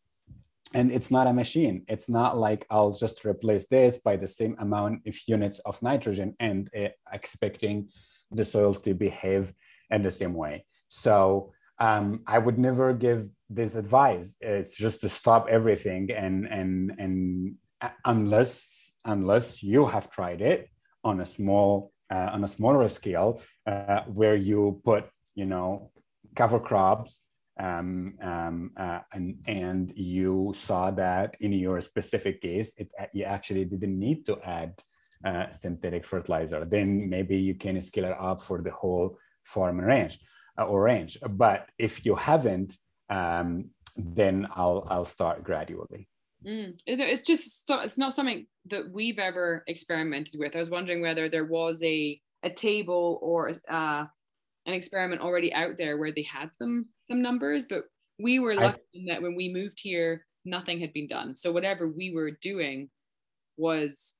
and 0.74 0.90
it's 0.90 1.10
not 1.10 1.28
a 1.28 1.32
machine. 1.32 1.84
It's 1.88 2.08
not 2.08 2.36
like 2.36 2.66
i'll 2.70 2.92
just 2.92 3.24
replace 3.24 3.66
this 3.68 3.96
by 3.98 4.16
the 4.16 4.28
same 4.28 4.56
amount 4.58 5.06
of 5.06 5.16
units 5.26 5.58
of 5.60 5.80
nitrogen 5.82 6.34
and 6.40 6.68
uh, 6.76 6.88
expecting 7.12 7.88
the 8.30 8.44
soil 8.44 8.74
to 8.74 8.94
behave 8.94 9.54
in 9.90 10.02
the 10.02 10.10
same 10.10 10.34
way. 10.34 10.64
So 10.88 11.52
um, 11.78 12.22
i 12.26 12.38
would 12.38 12.58
never 12.58 12.92
give 12.92 13.30
this 13.48 13.74
advice. 13.76 14.34
It's 14.40 14.76
just 14.76 15.00
to 15.02 15.08
stop 15.08 15.46
everything 15.48 16.10
and 16.10 16.46
and 16.46 16.92
and 16.98 17.54
uh, 17.80 17.90
unless 18.04 18.75
unless 19.06 19.62
you 19.62 19.86
have 19.86 20.10
tried 20.10 20.40
it 20.42 20.68
on 21.02 21.20
a 21.20 21.26
small 21.26 21.92
uh, 22.10 22.30
on 22.32 22.44
a 22.44 22.48
smaller 22.48 22.88
scale 22.88 23.40
uh, 23.66 24.02
where 24.02 24.36
you 24.36 24.80
put 24.84 25.04
you 25.34 25.46
know 25.46 25.90
cover 26.34 26.60
crops 26.60 27.20
um, 27.58 28.14
um, 28.20 28.70
uh, 28.76 29.00
and, 29.12 29.42
and 29.46 29.92
you 29.96 30.52
saw 30.54 30.90
that 30.90 31.36
in 31.40 31.52
your 31.52 31.80
specific 31.80 32.42
case, 32.42 32.74
it, 32.76 32.90
you 33.12 33.24
actually 33.24 33.64
didn't 33.64 33.98
need 33.98 34.26
to 34.26 34.38
add 34.44 34.74
uh, 35.24 35.50
synthetic 35.52 36.04
fertilizer. 36.04 36.64
Then 36.64 37.08
maybe 37.08 37.36
you 37.36 37.54
can 37.54 37.80
scale 37.80 38.04
it 38.04 38.16
up 38.20 38.42
for 38.42 38.60
the 38.60 38.70
whole 38.70 39.18
farm 39.42 39.80
range 39.80 40.20
uh, 40.58 40.66
or 40.66 40.82
range. 40.82 41.18
But 41.26 41.70
if 41.78 42.04
you 42.04 42.14
haven't, 42.14 42.76
um, 43.08 43.70
then 43.96 44.46
I'll 44.54 44.86
I'll 44.90 45.06
start 45.06 45.42
gradually. 45.42 46.08
Mm. 46.46 46.78
It, 46.86 47.00
it's 47.00 47.22
just 47.22 47.64
it's 47.68 47.98
not 47.98 48.14
something 48.14 48.46
that 48.66 48.90
we've 48.90 49.18
ever 49.18 49.64
experimented 49.66 50.38
with. 50.38 50.54
I 50.54 50.60
was 50.60 50.70
wondering 50.70 51.02
whether 51.02 51.28
there 51.28 51.46
was 51.46 51.82
a 51.82 52.20
a 52.42 52.50
table 52.50 53.18
or 53.22 53.52
uh, 53.68 54.04
an 54.66 54.74
experiment 54.74 55.22
already 55.22 55.52
out 55.52 55.76
there 55.78 55.98
where 55.98 56.12
they 56.12 56.22
had 56.22 56.54
some 56.54 56.86
some 57.02 57.20
numbers, 57.20 57.64
but 57.68 57.84
we 58.18 58.38
were 58.38 58.54
lucky 58.54 58.80
I, 58.94 58.98
in 58.98 59.04
that 59.06 59.22
when 59.22 59.34
we 59.34 59.52
moved 59.52 59.80
here, 59.82 60.24
nothing 60.44 60.80
had 60.80 60.92
been 60.92 61.08
done. 61.08 61.34
So 61.34 61.50
whatever 61.52 61.90
we 61.90 62.12
were 62.14 62.30
doing 62.30 62.88
was 63.56 64.16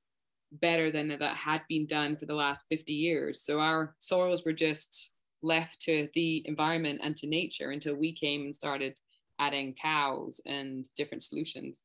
better 0.51 0.91
than 0.91 1.09
that 1.09 1.35
had 1.35 1.61
been 1.67 1.87
done 1.87 2.15
for 2.17 2.25
the 2.25 2.33
last 2.33 2.65
50 2.69 2.93
years. 2.93 3.41
So 3.41 3.59
our 3.59 3.95
soils 3.99 4.43
were 4.45 4.53
just 4.53 5.11
left 5.43 5.81
to 5.81 6.07
the 6.13 6.43
environment 6.45 7.01
and 7.03 7.15
to 7.17 7.27
nature 7.27 7.71
until 7.71 7.95
we 7.95 8.13
came 8.13 8.41
and 8.41 8.55
started 8.55 8.97
adding 9.39 9.75
cows 9.81 10.41
and 10.45 10.87
different 10.95 11.23
solutions. 11.23 11.83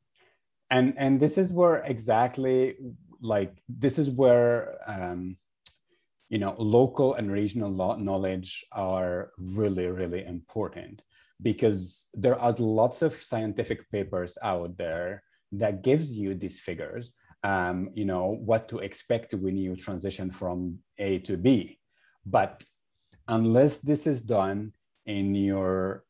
And 0.72 0.94
and 0.96 1.20
this 1.20 1.38
is 1.38 1.52
where 1.52 1.76
exactly 1.94 2.74
like 3.20 3.52
this 3.68 3.96
is 3.98 4.11
where 4.11 4.78
um 4.87 5.37
you 6.32 6.38
know, 6.38 6.54
local 6.56 7.12
and 7.12 7.30
regional 7.30 7.70
knowledge 7.98 8.64
are 8.72 9.32
really, 9.37 9.87
really 9.88 10.24
important 10.24 11.02
because 11.42 12.06
there 12.14 12.38
are 12.40 12.52
lots 12.52 13.02
of 13.02 13.22
scientific 13.22 13.90
papers 13.90 14.38
out 14.42 14.78
there 14.78 15.22
that 15.52 15.82
gives 15.82 16.11
you 16.12 16.35
these 16.35 16.58
figures, 16.58 17.12
um, 17.42 17.90
you 17.92 18.06
know, 18.06 18.38
what 18.40 18.66
to 18.70 18.78
expect 18.78 19.35
when 19.35 19.58
you 19.58 19.76
transition 19.76 20.30
from 20.30 20.78
A 20.96 21.18
to 21.18 21.37
B. 21.37 21.78
But 22.24 22.64
unless 23.28 23.78
this 23.80 24.06
is 24.06 24.22
done 24.22 24.72
in 25.04 25.35
your 25.35 26.02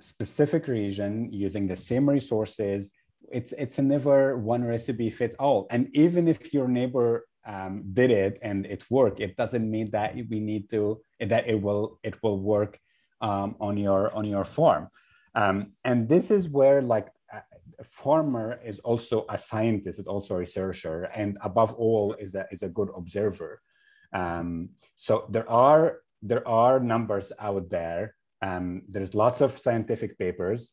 specific 0.00 0.68
region 0.68 1.30
using 1.34 1.66
the 1.66 1.76
same 1.76 2.08
resources, 2.08 2.90
it's 3.30 3.52
it's 3.52 3.78
never 3.78 4.36
one 4.36 4.64
recipe 4.64 5.10
fits 5.10 5.36
all. 5.38 5.66
And 5.70 5.88
even 5.94 6.28
if 6.28 6.52
your 6.52 6.68
neighbor 6.68 7.26
um, 7.46 7.84
did 7.92 8.10
it 8.10 8.38
and 8.42 8.66
it 8.66 8.84
worked, 8.90 9.20
it 9.20 9.36
doesn't 9.36 9.70
mean 9.70 9.90
that 9.90 10.14
we 10.14 10.40
need 10.40 10.70
to 10.70 11.00
that 11.20 11.48
it 11.48 11.60
will 11.60 11.98
it 12.02 12.22
will 12.22 12.40
work 12.40 12.78
um, 13.20 13.56
on 13.60 13.76
your 13.76 14.14
on 14.14 14.24
your 14.24 14.44
farm. 14.44 14.88
Um, 15.34 15.72
and 15.84 16.08
this 16.08 16.30
is 16.30 16.48
where 16.48 16.80
like 16.80 17.08
a 17.78 17.84
farmer 17.84 18.58
is 18.64 18.80
also 18.80 19.26
a 19.28 19.38
scientist, 19.38 19.98
is 19.98 20.06
also 20.06 20.34
a 20.34 20.38
researcher, 20.38 21.04
and 21.14 21.38
above 21.42 21.74
all 21.74 22.14
is 22.14 22.34
a 22.34 22.46
is 22.50 22.62
a 22.62 22.68
good 22.68 22.88
observer. 22.96 23.60
Um, 24.12 24.70
so 24.94 25.26
there 25.30 25.48
are 25.50 25.98
there 26.22 26.46
are 26.48 26.80
numbers 26.80 27.32
out 27.38 27.68
there. 27.70 28.14
Um, 28.42 28.82
there's 28.88 29.14
lots 29.14 29.40
of 29.40 29.58
scientific 29.58 30.18
papers 30.18 30.72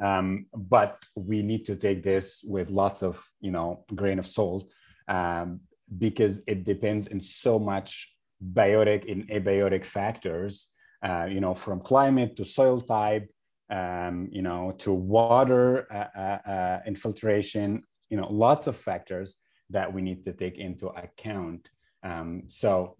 um, 0.00 0.46
but 0.54 1.04
we 1.14 1.42
need 1.42 1.66
to 1.66 1.76
take 1.76 2.02
this 2.02 2.42
with 2.46 2.70
lots 2.70 3.02
of 3.02 3.22
you 3.40 3.50
know 3.50 3.84
grain 3.94 4.18
of 4.18 4.26
salt 4.26 4.68
um, 5.08 5.60
because 5.96 6.42
it 6.46 6.64
depends 6.64 7.06
in 7.06 7.20
so 7.20 7.58
much 7.58 8.12
biotic 8.52 9.10
and 9.10 9.28
abiotic 9.28 9.84
factors, 9.84 10.68
uh, 11.02 11.26
you 11.28 11.40
know, 11.40 11.54
from 11.54 11.80
climate 11.80 12.36
to 12.36 12.44
soil 12.44 12.80
type, 12.80 13.28
um, 13.70 14.28
you 14.30 14.42
know, 14.42 14.74
to 14.78 14.92
water 14.92 15.86
uh, 15.92 16.18
uh, 16.18 16.50
uh, 16.50 16.80
infiltration, 16.86 17.82
you 18.10 18.16
know, 18.16 18.28
lots 18.30 18.66
of 18.66 18.76
factors 18.76 19.36
that 19.70 19.92
we 19.92 20.00
need 20.02 20.24
to 20.24 20.32
take 20.32 20.58
into 20.58 20.88
account. 20.88 21.68
Um, 22.02 22.44
so, 22.46 22.96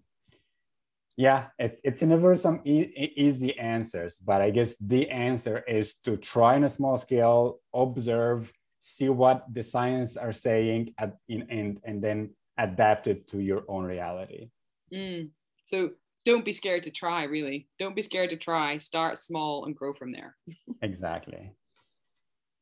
yeah, 1.19 1.47
it's 1.59 1.81
it's 1.83 2.01
never 2.01 2.37
some 2.37 2.61
e- 2.63 3.11
easy 3.17 3.51
answers, 3.59 4.15
but 4.15 4.41
I 4.41 4.51
guess 4.51 4.77
the 4.79 5.09
answer 5.09 5.57
is 5.67 5.95
to 6.05 6.15
try 6.15 6.55
on 6.55 6.63
a 6.63 6.69
small 6.69 6.97
scale, 6.97 7.59
observe, 7.73 8.53
see 8.79 9.09
what 9.09 9.43
the 9.51 9.61
science 9.61 10.15
are 10.15 10.31
saying 10.31 10.93
at, 10.97 11.17
in, 11.27 11.45
and, 11.49 11.81
and 11.83 12.01
then 12.01 12.29
adapt 12.57 13.07
it 13.07 13.27
to 13.31 13.39
your 13.39 13.63
own 13.67 13.83
reality. 13.83 14.49
Mm. 14.93 15.31
So 15.65 15.89
don't 16.23 16.45
be 16.45 16.53
scared 16.53 16.83
to 16.83 16.91
try, 16.91 17.23
really. 17.23 17.67
Don't 17.79 17.97
be 17.97 18.01
scared 18.01 18.29
to 18.29 18.37
try. 18.37 18.77
Start 18.77 19.17
small 19.17 19.65
and 19.65 19.75
grow 19.75 19.93
from 19.93 20.13
there. 20.13 20.37
exactly. 20.81 21.51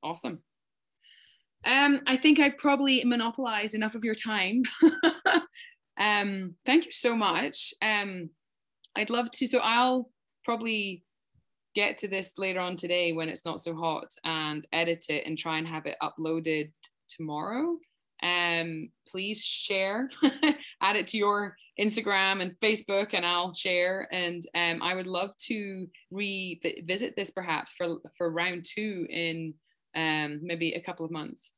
Awesome. 0.02 0.41
Um, 1.63 2.02
I 2.08 2.15
think 2.15 2.39
I've 2.39 2.58
probably 2.58 3.04
monopolized 3.06 3.76
enough 3.76 3.93
of 3.93 4.04
your 4.04 4.15
time. 4.15 4.63
um, 6.00 6.56
thank 6.65 6.86
you 6.86 6.91
so 6.91 7.15
much. 7.15 7.76
Um, 7.84 8.32
I'd 8.98 9.10
love 9.10 9.30
to, 9.32 9.48
so 9.48 9.60
I'll 9.60 10.10
probably 10.44 11.04
get 11.76 12.00
to 12.00 12.08
this 12.08 12.40
later 12.40 12.60
on 12.60 12.76
today 12.76 13.14
when 13.14 13.30
it's 13.30 13.46
not 13.46 13.60
so 13.60 13.76
hot 13.76 14.08
and 14.24 14.68
edit 14.74 15.06
it 15.10 15.28
and 15.28 15.38
try 15.38 15.60
and 15.60 15.68
have 15.68 15.86
it 15.86 15.96
uploaded 16.02 16.72
tomorrow. 17.08 17.78
Um, 18.24 18.90
please 19.08 19.40
share, 19.44 20.10
add 20.82 20.96
it 20.96 21.06
to 21.08 21.18
your 21.18 21.56
Instagram 21.80 22.42
and 22.42 22.56
Facebook, 22.60 23.14
and 23.14 23.24
I'll 23.24 23.54
share. 23.54 24.08
And 24.12 24.42
um, 24.56 24.82
I 24.82 24.96
would 24.96 25.06
love 25.06 25.38
to 25.46 25.88
revisit 26.10 27.16
this 27.16 27.30
perhaps 27.30 27.74
for 27.74 27.98
for 28.18 28.32
round 28.32 28.66
two 28.66 29.06
in 29.12 29.54
um, 29.96 30.40
maybe 30.42 30.74
a 30.74 30.82
couple 30.82 31.06
of 31.06 31.12
months. 31.12 31.54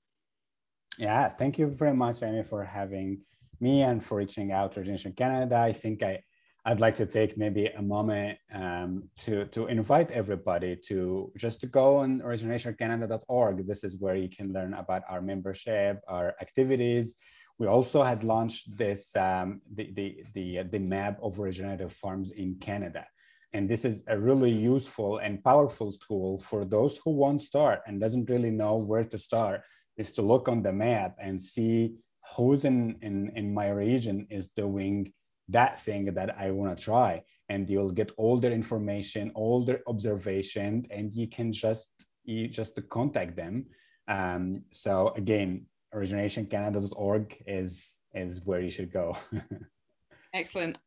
Yeah, 0.97 1.29
thank 1.29 1.57
you 1.57 1.67
very 1.67 1.93
much, 1.93 2.21
Amy, 2.23 2.43
for 2.43 2.65
having 2.65 3.21
me 3.61 3.83
and 3.83 4.03
for 4.03 4.17
reaching 4.17 4.51
out 4.51 4.73
to 4.73 4.81
Regeneration 4.81 5.13
Canada. 5.13 5.55
I 5.55 5.71
think 5.71 6.03
I 6.03 6.23
I'd 6.69 6.79
like 6.79 6.97
to 6.97 7.07
take 7.07 7.35
maybe 7.35 7.65
a 7.65 7.81
moment 7.81 8.37
um, 8.53 9.09
to, 9.25 9.45
to 9.45 9.65
invite 9.65 10.11
everybody 10.11 10.75
to 10.85 11.31
just 11.35 11.61
to 11.61 11.67
go 11.67 11.97
on 11.97 12.19
regenerationcanada.org. 12.19 13.65
This 13.65 13.83
is 13.83 13.95
where 13.97 14.15
you 14.15 14.29
can 14.29 14.53
learn 14.53 14.75
about 14.75 15.01
our 15.09 15.19
membership, 15.19 15.99
our 16.07 16.35
activities. 16.39 17.15
We 17.57 17.65
also 17.65 18.03
had 18.03 18.23
launched 18.23 18.77
this 18.77 19.15
um, 19.15 19.61
the, 19.73 19.91
the, 19.95 20.23
the, 20.35 20.61
the 20.71 20.77
map 20.77 21.17
of 21.23 21.39
regenerative 21.39 21.91
farms 21.91 22.29
in 22.29 22.57
Canada. 22.61 23.07
And 23.51 23.67
this 23.67 23.83
is 23.83 24.03
a 24.07 24.19
really 24.19 24.51
useful 24.51 25.17
and 25.17 25.43
powerful 25.43 25.91
tool 26.07 26.37
for 26.37 26.65
those 26.65 26.99
who 27.03 27.13
won't 27.13 27.41
start 27.41 27.79
and 27.87 27.99
doesn't 27.99 28.29
really 28.29 28.51
know 28.51 28.75
where 28.75 29.05
to 29.05 29.17
start, 29.17 29.61
is 29.97 30.11
to 30.11 30.21
look 30.21 30.47
on 30.47 30.61
the 30.61 30.71
map 30.71 31.15
and 31.19 31.41
see 31.41 31.95
who's 32.35 32.63
in, 32.63 32.95
in, 33.01 33.31
in 33.35 33.55
my 33.55 33.69
region 33.69 34.27
is 34.29 34.49
doing 34.49 35.11
that 35.49 35.83
thing 35.83 36.13
that 36.13 36.37
I 36.37 36.51
want 36.51 36.77
to 36.77 36.83
try. 36.83 37.23
And 37.49 37.69
you'll 37.69 37.91
get 37.91 38.11
all 38.17 38.37
their 38.37 38.51
information, 38.51 39.31
all 39.33 39.65
their 39.65 39.81
observation, 39.87 40.85
and 40.91 41.11
you 41.13 41.27
can 41.27 41.51
just 41.51 41.89
you 42.23 42.47
just 42.47 42.79
contact 42.89 43.35
them. 43.35 43.65
Um, 44.07 44.63
so 44.71 45.13
again, 45.15 45.65
regenerationcanada.org 45.93 47.43
is 47.47 47.97
is 48.13 48.41
where 48.45 48.61
you 48.61 48.69
should 48.69 48.91
go. 48.91 49.17
Excellent. 50.33 50.77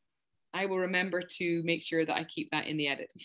I 0.54 0.66
will 0.66 0.78
remember 0.78 1.20
to 1.20 1.62
make 1.64 1.82
sure 1.82 2.04
that 2.04 2.14
I 2.14 2.24
keep 2.24 2.50
that 2.50 2.66
in 2.66 2.76
the 2.76 2.88
edit. 2.88 3.12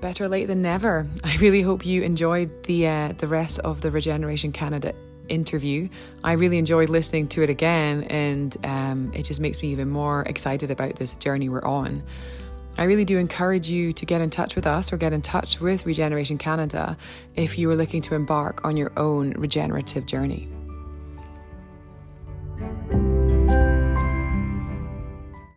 Better 0.00 0.28
late 0.28 0.46
than 0.46 0.62
never. 0.62 1.06
I 1.22 1.36
really 1.36 1.62
hope 1.62 1.86
you 1.86 2.02
enjoyed 2.02 2.64
the 2.64 2.86
uh, 2.86 3.12
the 3.16 3.26
rest 3.26 3.60
of 3.60 3.80
the 3.80 3.90
Regeneration 3.90 4.52
Canada 4.52 4.94
interview. 5.30 5.88
I 6.22 6.32
really 6.32 6.58
enjoyed 6.58 6.88
listening 6.88 7.28
to 7.28 7.42
it 7.42 7.50
again, 7.50 8.04
and 8.04 8.56
um, 8.64 9.12
it 9.14 9.24
just 9.24 9.40
makes 9.40 9.62
me 9.62 9.68
even 9.68 9.88
more 9.88 10.22
excited 10.22 10.70
about 10.70 10.96
this 10.96 11.14
journey 11.14 11.48
we're 11.48 11.64
on. 11.64 12.02
I 12.76 12.84
really 12.84 13.04
do 13.04 13.18
encourage 13.18 13.68
you 13.68 13.92
to 13.92 14.06
get 14.06 14.20
in 14.20 14.30
touch 14.30 14.56
with 14.56 14.66
us 14.66 14.92
or 14.92 14.96
get 14.96 15.12
in 15.12 15.22
touch 15.22 15.60
with 15.60 15.86
Regeneration 15.86 16.38
Canada 16.38 16.96
if 17.36 17.58
you 17.58 17.70
are 17.70 17.76
looking 17.76 18.02
to 18.02 18.14
embark 18.14 18.64
on 18.64 18.76
your 18.76 18.92
own 18.96 19.32
regenerative 19.32 20.06
journey. 20.06 20.48